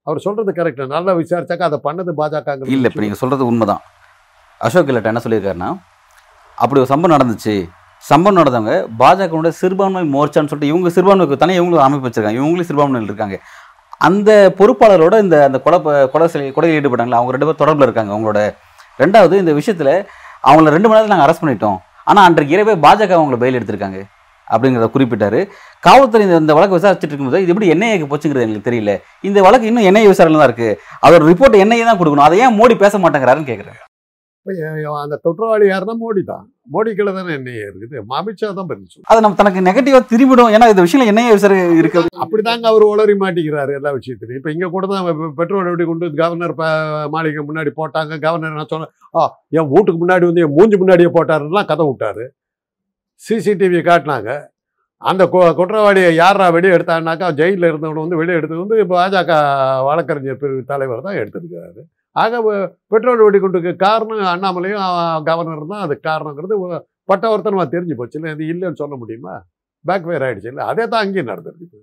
அவர் 0.06 0.24
சொல்றது 0.26 0.50
கரெக்ட் 0.56 0.80
நல்லா 0.94 1.12
விசாரிச்சாக்க 1.20 1.62
அதை 1.70 1.78
பண்ணது 1.86 2.12
பாஜக 2.20 2.54
இல்லை 2.76 2.88
இப்போ 2.90 3.02
நீங்கள் 3.04 3.20
சொல்கிறது 3.22 3.44
உண்மைதான். 3.50 3.82
அசோக் 4.66 4.86
கெலட் 4.88 5.08
என்ன 5.10 5.20
சொல்லியிருக்காருன்னா 5.24 5.70
அப்படி 6.58 6.80
ஒரு 6.82 6.90
சம்பவம் 6.92 7.14
நடந்துச்சு. 7.16 7.54
சம்பவம் 8.04 8.38
நடந்தவங்க 8.40 8.74
பாஜகவோட 9.00 9.50
சிறுபான்மை 9.60 10.02
மோர்ச்சான்னு 10.14 10.50
சொல்லிட்டு 10.50 10.72
இவங்க 10.72 10.90
சிறுபான்மைக்கு 10.96 11.40
தனியாக 11.42 11.60
இவங்களும் 11.60 11.84
அமைப்பு 11.86 12.06
வச்சிருக்காங்க. 12.08 12.40
இவங்களும் 12.42 12.68
சிறுபான்மையில் 12.68 13.10
இருக்காங்க. 13.10 13.38
அந்த 14.08 14.30
பொறுப்பாளரோட 14.58 15.14
இந்த 15.24 15.36
அந்த 15.48 15.58
கொலை 15.66 15.78
கொலை 16.14 16.26
கொலையில் 16.56 16.78
ஈடுபட்டாங்களா 16.80 17.20
அவங்க 17.20 17.34
ரெண்டு 17.36 17.48
பேரும் 17.48 17.62
தொடர்பில் 17.62 17.86
இருக்காங்க. 17.88 18.12
அவங்களோட 18.14 18.40
ரெண்டாவது 19.02 19.34
இந்த 19.42 19.52
விஷயத்தில் 19.60 19.94
அவங்கள 20.48 20.74
ரெண்டு 20.76 20.88
மணி 20.88 20.96
நேரத்தில் 20.96 21.14
நாங்கள் 21.14 21.28
அரெஸ்ட் 21.28 21.44
பண்ணிட்டோம். 21.44 21.78
ஆனால் 22.08 22.24
அன்றைக்கு 22.24 22.54
இரவே 22.54 22.74
பாஜக 22.74 23.18
அவங்கள 23.18 23.36
பெயில் 23.36 23.58
எடுத்திருக்காங்க 23.58 23.98
அப்படிங்கிறத 24.50 24.88
குறிப்பிட்டாரு. 24.94 25.40
காவல்துறை 25.80 26.28
இந்த- 26.28 26.54
வழக்கு 26.54 26.78
விசாரிச்சுட்டு 26.78 27.12
இருக்கும்போது 27.12 27.42
இது 27.42 27.54
எப்படி 27.54 27.70
என்ஐஏக்கு 27.70 28.06
போச்சுங்கிறது 28.06 28.46
எங்களுக்கு 28.46 28.70
தெரியல. 28.70 29.02
இந்த 29.20 29.42
வழக்கு 29.42 29.66
இன்னும் 29.66 29.84
என்ஐஏ 29.84 30.06
விசாரணை 30.06 30.38
தான் 30.38 30.46
இருக்கு. 30.48 30.68
அதோட 31.06 31.26
ரிப்போர்ட் 31.30 31.60
என்ஐஏ 31.64 31.84
தான் 31.84 31.98
கொடுக்கணும். 31.98 32.26
அதை 32.28 32.38
ஏன் 32.38 32.60
மோடி 32.60 32.74
பேச 32.74 32.98
மாட்டேங்கிறாருன்னு 32.98 33.44
கேட்குறேன் 34.50 35.02
அந்த 35.02 35.16
தொற்றுவாளி 35.24 35.66
யாருன்னா 35.68 35.94
மோடி 36.02 36.22
தான். 36.24 36.44
மோடி 36.72 36.90
கீழே 36.96 37.12
தானே 37.12 37.32
என்ன 37.38 37.50
இருக்குது. 37.66 37.94
அமித்ஷா 38.18 38.48
தான் 38.58 38.68
பதில் 38.70 39.06
அது 39.10 39.22
நம்ம 39.24 39.38
தனக்கு 39.40 39.64
நெகட்டிவா 39.68 40.00
திரும்பிடும் 40.12 40.52
ஏன்னா 40.56 40.68
இந்த 40.72 40.84
விஷயம் 40.86 41.10
என்ஐஏ 41.12 41.32
விசாரணை 41.32 41.78
இருக்கு. 41.80 42.02
அப்படிதாங்க 42.24 42.66
அவர் 42.72 42.84
உளறி 42.90 43.14
மாட்டிக்கிறாரு 43.22 43.74
எல்லா 43.78 43.92
விஷயத்திலையும். 43.98 44.40
இப்போ 44.40 44.52
இங்கே 44.56 44.70
கூட 44.74 44.86
தான் 44.92 45.06
பெட்ரோல் 45.40 45.64
எப்படி 45.64 45.86
கொண்டு 45.86 46.12
கவர்னர் 46.22 46.54
மாளிகை 47.16 47.44
முன்னாடி 47.50 47.72
போட்டாங்க. 47.80 48.20
கவர்னர் 48.26 48.58
நான் 48.60 48.72
சொன்னேன் 48.74 48.92
ஆ 49.14 49.24
என் 49.58 49.70
வீட்டுக்கு 49.74 50.00
முன்னாடி 50.04 50.26
வந்து 50.30 50.44
என் 50.46 50.56
மூஞ்சி 50.58 50.76
முன்னாடியே 50.76 51.10
போட்டாருலாம் 51.18 51.70
கதை 51.72 51.86
விட்டாரு. 51.90 52.26
சிசிடிவி 53.22 53.82
காட்டினாங்க. 53.90 54.30
அந்த 55.02 55.22
கொ- 55.32 55.52
குற்றவாளியை 55.58 56.14
யாரா 56.14 56.50
வெளியே 56.50 56.72
எடுத்தான்னாக்கா 56.76 57.26
ஜெயிலில் 57.32 57.68
இருந்தவனை 57.70 58.00
வந்து 58.04 58.16
வெளியே 58.16 58.36
எடுத்தது 58.36 58.62
வந்து 58.62 58.86
பாஜக 58.92 59.32
வழக்கறிஞர் 59.88 60.40
பிரிவு 60.40 60.62
தலைவர் 60.64 61.04
தான் 61.06 61.18
எடுத்திருக்காரு 61.20 61.82
ஆக 62.16 62.40
பெட்ரோல் 62.86 63.22
வெடிகுண்டுக்கு 63.22 63.76
காரணம் 63.76 64.32
அண்ணாமலையும் 64.34 64.82
கவர்னர் 65.22 65.66
தான். 65.68 65.80
அது 65.80 66.00
காரணங்கிறது 66.02 66.58
ஒ- 66.58 66.82
பட்டவர்த்தனமா 67.08 67.64
தெரிஞ்சு 67.74 67.94
போச்சு. 67.94 68.20
இல்லை 68.20 68.36
இது 68.38 68.44
இல்லைன்னு 68.52 68.74
சொல்ல 68.74 68.96
முடியுமா? 68.96 69.34
பேக் 69.84 70.04
ஃபயர் 70.04 70.22
ஆயிடுச்சு. 70.22 70.46
இல்லை 70.46 70.64
அதே 70.64 70.86
தான் 70.86 71.04
அங்கேயும் 71.04 71.28
நடந்திருக்கு. 71.28 71.78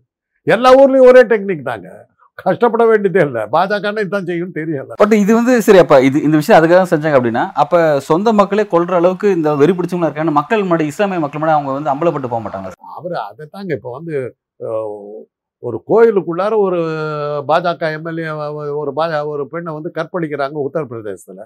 எல்லா 0.48 0.75
ஊர்லயும் 0.75 1.08
ஒரே 1.08 1.24
டெக்னிக் 1.24 1.62
தாங்க. 1.62 1.88
கஷ்டப்பட 2.34 2.86
வேண்டியதே 2.86 3.25
இல்லை. 3.27 3.41
பாஜக 3.51 4.00
இதுதான் 4.00 4.25
செய்யும் 4.25 4.53
தெரியல. 4.53 4.94
பட் 4.96 5.13
இது 5.13 5.36
வந்து 5.36 5.62
சரி 5.62 5.77
அப்ப 5.77 6.01
இது 6.01 6.22
இந்த 6.22 6.36
விஷயம் 6.36 6.63
அதுக்காக 6.63 6.79
தான் 6.82 6.91
செஞ்சாங்க 6.94 7.17
அப்படின்னா 7.20 7.51
அப்ப 7.53 8.00
சொந்த 8.00 8.34
மக்களே 8.34 8.63
கொல்ற 8.63 8.94
அளவுக்கு 8.94 9.32
இந்த 9.32 9.55
வெறி 9.55 9.72
பிடிச்சவங்களா 9.72 10.10
இருக்காங்க 10.10 10.32
மக்கள் 10.32 10.63
முன்னாடி 10.63 10.82
இஸ்லாமிய 10.82 11.20
மக்கள் 11.20 11.41
முன்னாடி 11.41 11.55
அவங்க 11.58 11.72
வந்து 11.72 11.94
அம்பலப்பட்டு 11.94 12.27
போக 12.27 12.50
மாட்டாங்க. 12.50 12.72
அவர் 12.96 13.13
அதை 13.22 13.48
தாங்க 13.51 13.74
இப்போ 13.74 13.91
வந்து 13.91 14.15
ஒரு 15.67 15.77
கோயிலுக்குள்ளார 15.89 16.53
ஒரு 16.65 16.79
பாஜக 17.50 17.84
எம்எல்ஏ 17.98 18.29
ஒரு 18.81 18.91
பாஜ 19.00 19.12
ஒரு 19.34 19.43
பெண்ணை 19.53 19.72
வந்து 19.77 19.91
கற்பழிக்கிறாங்க 19.98 20.57
உத்தரப்பிரதேசத்தில். 20.67 21.43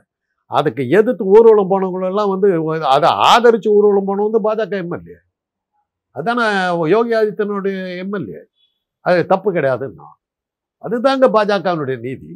அதுக்கு 0.60 0.84
எதிர்த்து 1.00 1.24
ஊர்வலம் 1.36 1.72
போனவங்களெல்லாம் 1.72 2.32
வந்து 2.34 2.50
அதை 2.96 3.10
ஆதரித்து 3.32 3.70
ஊர்வலம் 3.78 4.08
போனவங்க 4.10 4.30
வந்து 4.30 4.46
பாஜக 4.48 4.82
எம்எல்ஏ. 4.84 5.18
அதானே 6.18 6.46
யோகி 6.96 7.14
ஆதித்யனுடைய 7.20 7.78
எம்எல்ஏ. 8.04 8.42
அது 9.08 9.20
தப்பு 9.32 9.50
கிடையாதுன்னா 9.54 10.08
அதுதாங்க 10.86 11.28
பாஜகவினுடைய 11.38 11.98
நீதி. 12.06 12.32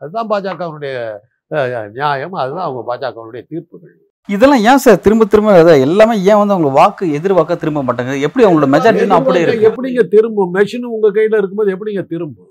அதுதான் 0.00 0.30
பாஜகவினுடைய 0.32 0.96
நியாயம். 1.96 2.34
அதுதான் 2.42 2.66
அவங்க 2.68 2.82
பாஜகவினுடைய 2.90 3.42
தீர்ப்புகள். 3.50 3.96
இதெல்லாம் 4.28 4.62
ஏன் 4.62 4.78
சார் 4.78 5.00
திரும்ப 5.00 5.24
திரும்ப 5.24 5.52
அதான் 5.62 5.80
எல்லாமே 5.80 6.14
ஏன் 6.22 6.36
வந்து 6.36 6.54
அவங்க 6.54 6.68
வாக்கு 6.68 7.12
எதிர் 7.12 7.32
வாக்கா 7.32 7.56
திரும்ப 7.56 7.82
மாட்டாங்க? 7.82 8.20
எப்படி 8.20 8.44
அவங்களோட 8.44 8.68
மெஜாரிட்டி 8.74 9.16
அப்படியே 9.18 9.44
இருக்கு 9.44 9.68
எப்படிங்க 9.70 10.02
திரும்பும்? 10.08 10.54
மெஷின் 10.54 10.92
உங்க 10.96 11.08
கையில 11.08 11.38
இருக்கும்போது 11.38 11.72
எப்படிங்க 11.76 12.02
திரும்பும்? 12.06 12.50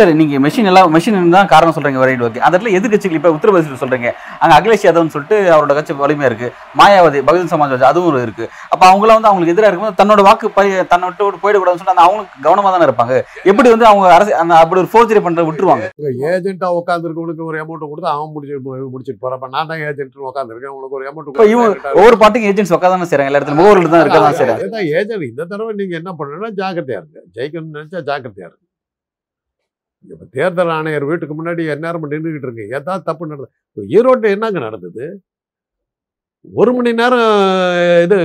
சரி 0.00 0.12
நீங்க 0.18 0.36
மெஷின் 0.44 0.68
எல்லாம் 0.70 0.92
மெஷின் 0.96 1.34
தான் 1.36 1.48
காரணம் 1.52 1.74
சொல்றீங்க 1.76 2.04
ரைட் 2.08 2.22
ஓகே 2.26 2.40
அந்த 2.44 2.52
இடத்துல 2.54 2.70
எதிர்கட்சிகள் 2.78 3.18
இப்ப 3.18 3.30
உத்தரப்பிரதேசத்தில் 3.36 3.80
சொல்றீங்க. 3.82 4.08
அங்க 4.42 4.52
அகிலேஷ் 4.58 4.84
யாதவ்னு 4.86 5.12
சொல்லிட்டு 5.14 5.36
அவரோட 5.54 5.72
கட்சி 5.78 5.94
வலிமையா 6.02 6.28
இருக்கு. 6.30 6.48
மாயாவதி 6.80 7.18
பகுஜன் 7.28 7.50
சமாஜ் 7.52 7.84
அதுவும் 7.90 8.22
இருக்கு. 8.26 8.44
அப்ப 8.72 8.82
அவங்களாம் 8.90 9.18
வந்து 9.18 9.30
அவங்களுக்கு 9.30 9.54
எதிராக 9.54 9.68
இருக்கும்போது 9.70 9.98
தன்னோட 10.00 10.20
வாக்கு 10.28 10.50
பறி 10.56 10.70
தன்னோட 10.92 11.12
போயிடக்கூடாதுன்னு 11.42 11.80
சொல்லிட்டு 11.80 11.94
அந்த 11.96 12.06
அவங்களுக்கு 12.06 12.44
கவனமா 12.46 12.70
தானே 12.74 12.86
இருப்பாங்க. 12.88 13.14
எப்படி 13.50 13.68
வந்து 13.74 13.86
அவங்க 13.90 14.06
அரசு 14.18 14.32
அந்த 14.42 14.54
அப்படி 14.62 14.80
ஒரு 14.84 14.90
ஃபோர்ஜரி 14.94 15.22
பண்ற 15.26 15.44
விட்டுருவாங்க? 15.48 15.84
ஏஜென்ட்டா 16.30 16.70
உட்காந்துருக்கவனுக்கு 16.80 17.44
ஒரு 17.50 17.60
அமௌண்ட் 17.64 17.90
கொடுத்து 17.90 18.10
அவன் 18.14 18.32
முடிச்சு 18.36 18.56
முடிச்சுட்டு 18.94 19.22
போறப்ப 19.26 19.52
நான் 19.56 19.70
தான் 19.72 19.84
ஏஜென்ட் 19.90 20.26
உட்காந்துருக்கேன் 20.30 20.74
உங்களுக்கு 20.76 20.98
ஒரு 21.00 21.06
இப்ப 21.34 21.46
இவங்க 21.52 21.68
அமௌண்ட் 21.68 22.00
ஒவ்வொரு 22.00 22.18
பார்ட்டிக்கும் 22.24 22.52
ஏஜென்ட்ஸ் 22.54 22.74
உட்காதானே 22.78 23.10
செய்றாங்க. 23.12 23.30
எல்லா 23.32 23.40
இடத்துல 23.42 23.60
முகவர்கள் 23.60 23.94
தான் 23.94 24.04
இருக்க 24.04 24.18
தான் 24.24 24.56
அதுதான் 24.56 24.88
ஏஜென்ட் 24.98 25.28
இந்த 25.32 25.48
தடவை 25.52 25.70
நீங்க 25.82 25.96
என்ன 26.02 26.12
பண்ணணும்னா 26.20 26.52
ஜாக்கிரதையா 26.62 27.00
இருங்க. 27.02 27.20
ஜெயிக்கணும்னு 27.38 27.78
நினைச்சா 27.78 28.02
ஜாக்கிரதையா 28.10 28.48
இருங்க. 28.48 28.60
இப்போ 30.04 30.24
தேர்தல் 30.36 30.72
ஆணையர் 30.76 31.08
வீட்டுக்கு 31.10 31.34
முன்னாடி 31.38 31.62
எந்நேரம் 31.74 32.06
நின்றுக்கிட்டு 32.12 32.48
இருக்கு. 32.48 32.64
ஏதாவது 32.76 33.02
தப்பு 33.08 33.30
நடந்தது 33.30 33.50
இப்போ 33.70 33.82
ஈரோட்டில் 33.96 34.34
என்னங்க 34.36 34.60
நடந்தது? 34.68 35.04
ஒரு 36.58 36.70
மணி 36.76 36.90
நேரம் 37.00 37.24
இது 38.04 38.16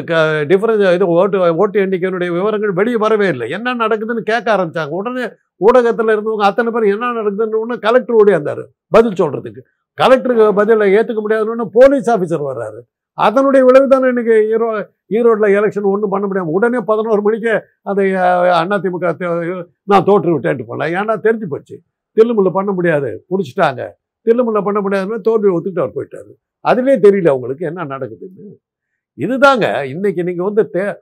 டிஃபரன்ஸ் 0.52 0.84
இது 0.98 1.06
ஓட்டு 1.16 1.38
ஓட்டு 1.62 1.78
எண்ணிக்கையினுடைய 1.86 2.30
விவரங்கள் 2.38 2.78
வெளியே 2.80 3.00
வரவே 3.06 3.28
இல்லை. 3.34 3.48
என்ன 3.58 3.74
நடக்குதுன்னு 3.84 4.24
கேட்க 4.32 4.48
ஆரம்பித்தாங்க 4.56 5.00
உடனே 5.02 5.26
ஊடகத்தில் 5.68 6.14
இருந்தவங்க 6.14 6.46
அத்தனை 6.50 6.70
பேர் 6.76 6.92
என்ன 6.94 7.12
நடக்குதுன்னு 7.20 7.62
ஒன்று 7.64 7.84
கலெக்டர் 7.88 8.20
ஓடியாந்தாரு 8.22 8.64
பதில் 8.96 9.20
சொல்கிறதுக்கு 9.22 9.64
கலெக்டருக்கு 9.98 10.46
பதிலை 10.60 10.88
ஏற்றுக்க 11.00 11.20
முடியாதுன்னு 11.26 11.66
போலீஸ் 11.78 12.10
ஆஃபீஸர் 12.16 12.50
வர்றாரு. 12.52 12.80
அதனுடைய 13.18 13.62
விளைவு 13.68 13.88
தானே 13.94 14.08
இன்னைக்கு 14.14 14.38
ஈரோ 14.54 14.70
ஈரோட்டில் 15.10 15.60
எலெக்ஷன் 15.60 15.82
ஒன்றும் 15.82 16.10
பண்ண 16.10 16.26
முடியாது 16.26 16.52
உடனே 16.52 16.80
பதினோரு 16.80 17.22
மணிக்கு 17.22 17.64
அதை 17.82 18.14
அண்ணா 18.14 18.76
அதிமுக 18.78 19.66
நான் 19.84 20.04
தோற்று 20.04 20.40
விட்டேன்ட்டு 20.40 20.64
போனேன். 20.70 20.94
ஏன்னா 20.94 21.20
தெரிஞ்சு 21.24 21.46
போச்சு. 21.50 21.82
தில்லுமுல்ல 22.16 22.52
பண்ண 22.52 22.72
முடியாது. 22.72 23.26
பிடிச்சிட்டாங்க. 23.30 23.90
தில்லுமுல்ல 24.26 24.64
பண்ண 24.64 24.82
முடியாதுன்னு 24.82 25.22
தோல்வி 25.22 25.48
ஒத்துக்கிட்டு 25.48 25.80
அவர் 25.80 25.94
போயிட்டாரு. 25.96 26.32
அதுலேயே 26.48 27.02
தெரியல 27.02 27.28
அவங்களுக்கு 27.28 27.66
என்ன 27.66 27.86
நடக்குதுன்னு. 27.86 28.56
இதுதாங்க. 29.18 29.82
இன்னைக்கு 29.84 30.24
நீங்கள் 30.24 30.46
வந்து 30.46 30.70
தே 30.74 30.96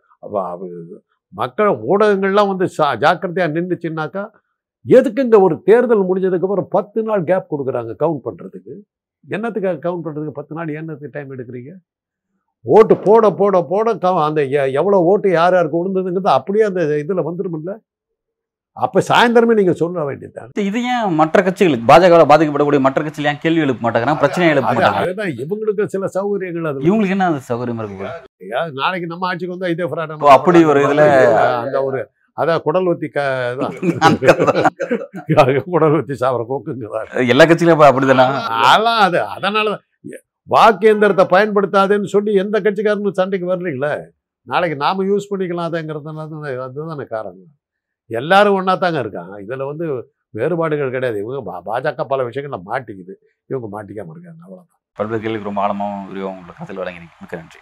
மக்கள் 1.27 1.67
ஊடகங்கள்லாம் 1.67 2.47
வந்து 2.47 2.65
சா- 2.65 2.97
ஜாக்கிரதையாக 2.97 3.59
நின்றுச்சுன்னாக்கா 3.59 4.29
எதுக்குங்க 4.87 5.41
ஒரு 5.41 5.61
தேர்தல் 5.63 6.03
முடிஞ்சதுக்கப்புறம் 6.03 6.65
பத்து 6.69 7.03
நாள் 7.03 7.23
கேப் 7.23 7.45
கொடுக்குறாங்க 7.49 7.95
கவுண்ட் 7.99 8.19
பண்ணுறதுக்கு 8.23 8.81
என்னத்துக்காக 9.29 9.77
கவுண்ட் 9.77 9.99
பண்ணுறதுக்கு 10.03 10.29
பத்து 10.29 10.55
நாள்? 10.55 10.67
என்னத்துக்கு 10.67 11.09
டைம் 11.11 11.31
எடுக்கிறீங்க? 11.31 11.69
ஓட்டு 12.65 12.95
போட 13.01 13.25
போட 13.35 13.55
போட 13.69 13.87
அந்த 14.23 14.41
எ- 14.55 14.69
எவ்வளவு 14.77 15.07
ஓட்டு 15.07 15.27
யார் 15.31 15.55
யாருக்கு 15.55 15.79
விழுந்ததுங்கிறது 15.79 16.31
அப்படியே 16.35 16.65
அந்த 16.69 16.83
இதுல 17.01 17.23
வந்துருமில்ல 17.27 17.73
அப்ப 18.77 19.01
சாயந்தரமே 19.07 19.53
நீங்க 19.57 19.73
சொல்ல 19.73 20.03
வேண்டியதுதான். 20.03 20.47
இது 20.61 20.79
ஏன் 20.91 21.11
மற்ற 21.17 21.39
கட்சிகளுக்கு 21.43 21.89
பாஜக 21.89 22.23
பாதிக்கப்படக்கூடிய 22.31 22.81
மற்ற 22.81 22.99
கட்சிகள் 23.03 23.29
ஏன் 23.31 23.41
கேள்வி 23.41 23.63
எழுப்ப 23.65 23.83
மாட்டாங்க 23.85 24.15
பிரச்சனை 24.21 24.45
எழுப்ப 24.47 24.69
மாட்டாங்க 24.69 25.01
அதுதான் 25.03 25.33
இவங்களுக்கு 25.43 25.83
சில 25.93 26.07
சௌகரியங்கள் 26.15 26.69
அது 26.69 26.87
இவங்களுக்கு 26.87 27.15
என்ன 27.17 27.27
அது 27.29 27.41
சௌகரியமா 27.49 27.83
இருக்கு 27.83 28.09
நாளைக்கு 28.79 29.11
நம்ம 29.11 29.27
ஆட்சிக்கு 29.29 29.55
வந்தா 29.55 29.69
இதே 29.69 29.87
ஓ, 30.21 30.31
அப்படி 30.33 30.61
ஒரு 30.71 30.81
இதுல- 30.85 31.07
அந்த 31.59 31.77
ஒரு 31.83 32.01
அதான் 32.37 32.61
குடல் 32.61 32.87
ஊத்தி 32.89 33.07
அந்த. 34.01 34.25
குடல் 35.67 35.95
ஊத்தி 35.97 36.15
சாவர 36.19 36.43
கோக்குங்கிறார் 36.47 37.09
எல்லா 37.27 37.45
கட்சியிலும் 37.45 37.83
அப்படிதானா? 37.83 38.25
அதெல்லாம் 38.63 39.01
அது 39.03 39.19
அதனால 39.35 39.65
தான். 39.69 39.83
வாக்கேந்திரத்தை 40.49 41.25
பயன்படுத்தாதேன்னு 41.25 42.05
சொல்லி 42.05 42.33
எந்த 42.33 42.61
கட்சிக்காரனும் 42.61 43.11
சண்டைக்கு 43.11 43.55
வரலீங்களே? 43.55 44.07
நாளைக்கு 44.41 44.77
நாம 44.77 45.03
யூஸ் 45.03 45.23
பண்ணிக்கலாம் 45.29 45.71
அதங்கிறதுனால 45.71 46.27
தான் 46.29 46.59
அதுதானே 46.59 47.03
காரணம். 47.03 47.55
எல்லாரும் 48.05 48.53
ஒன்றா 48.53 48.75
தாங்க 48.75 48.99
இருக்காங்க. 48.99 49.41
இதில் 49.41 49.63
வந்து 49.63 50.13
வேறுபாடுகள் 50.29 50.91
கிடையாது. 50.91 51.21
இவங்க 51.21 51.51
பா- 51.51 51.67
பாஜக 51.67 52.03
பல 52.03 52.23
விஷயங்களில் 52.23 52.65
மாட்டிக்குது. 52.65 53.13
இவங்க 53.45 53.83
மாட்டிக்காமல் 53.83 54.09
இருக்காங்க. 54.09 54.45
அவ்வளோதான் 54.49 54.91
பல்வேறு 54.93 55.21
கேள்விக்கு 55.21 55.51
ரொம்ப 55.51 55.61
ஆழமாகவும் 55.61 56.07
விரிவாகவும் 56.07 56.39
உங்களுக்கு 56.39 56.65
கருத்தில் 56.65 56.77
வழங்கினீங்க. 56.77 57.19
மிக்க 57.19 57.37
நன்றி. 57.37 57.59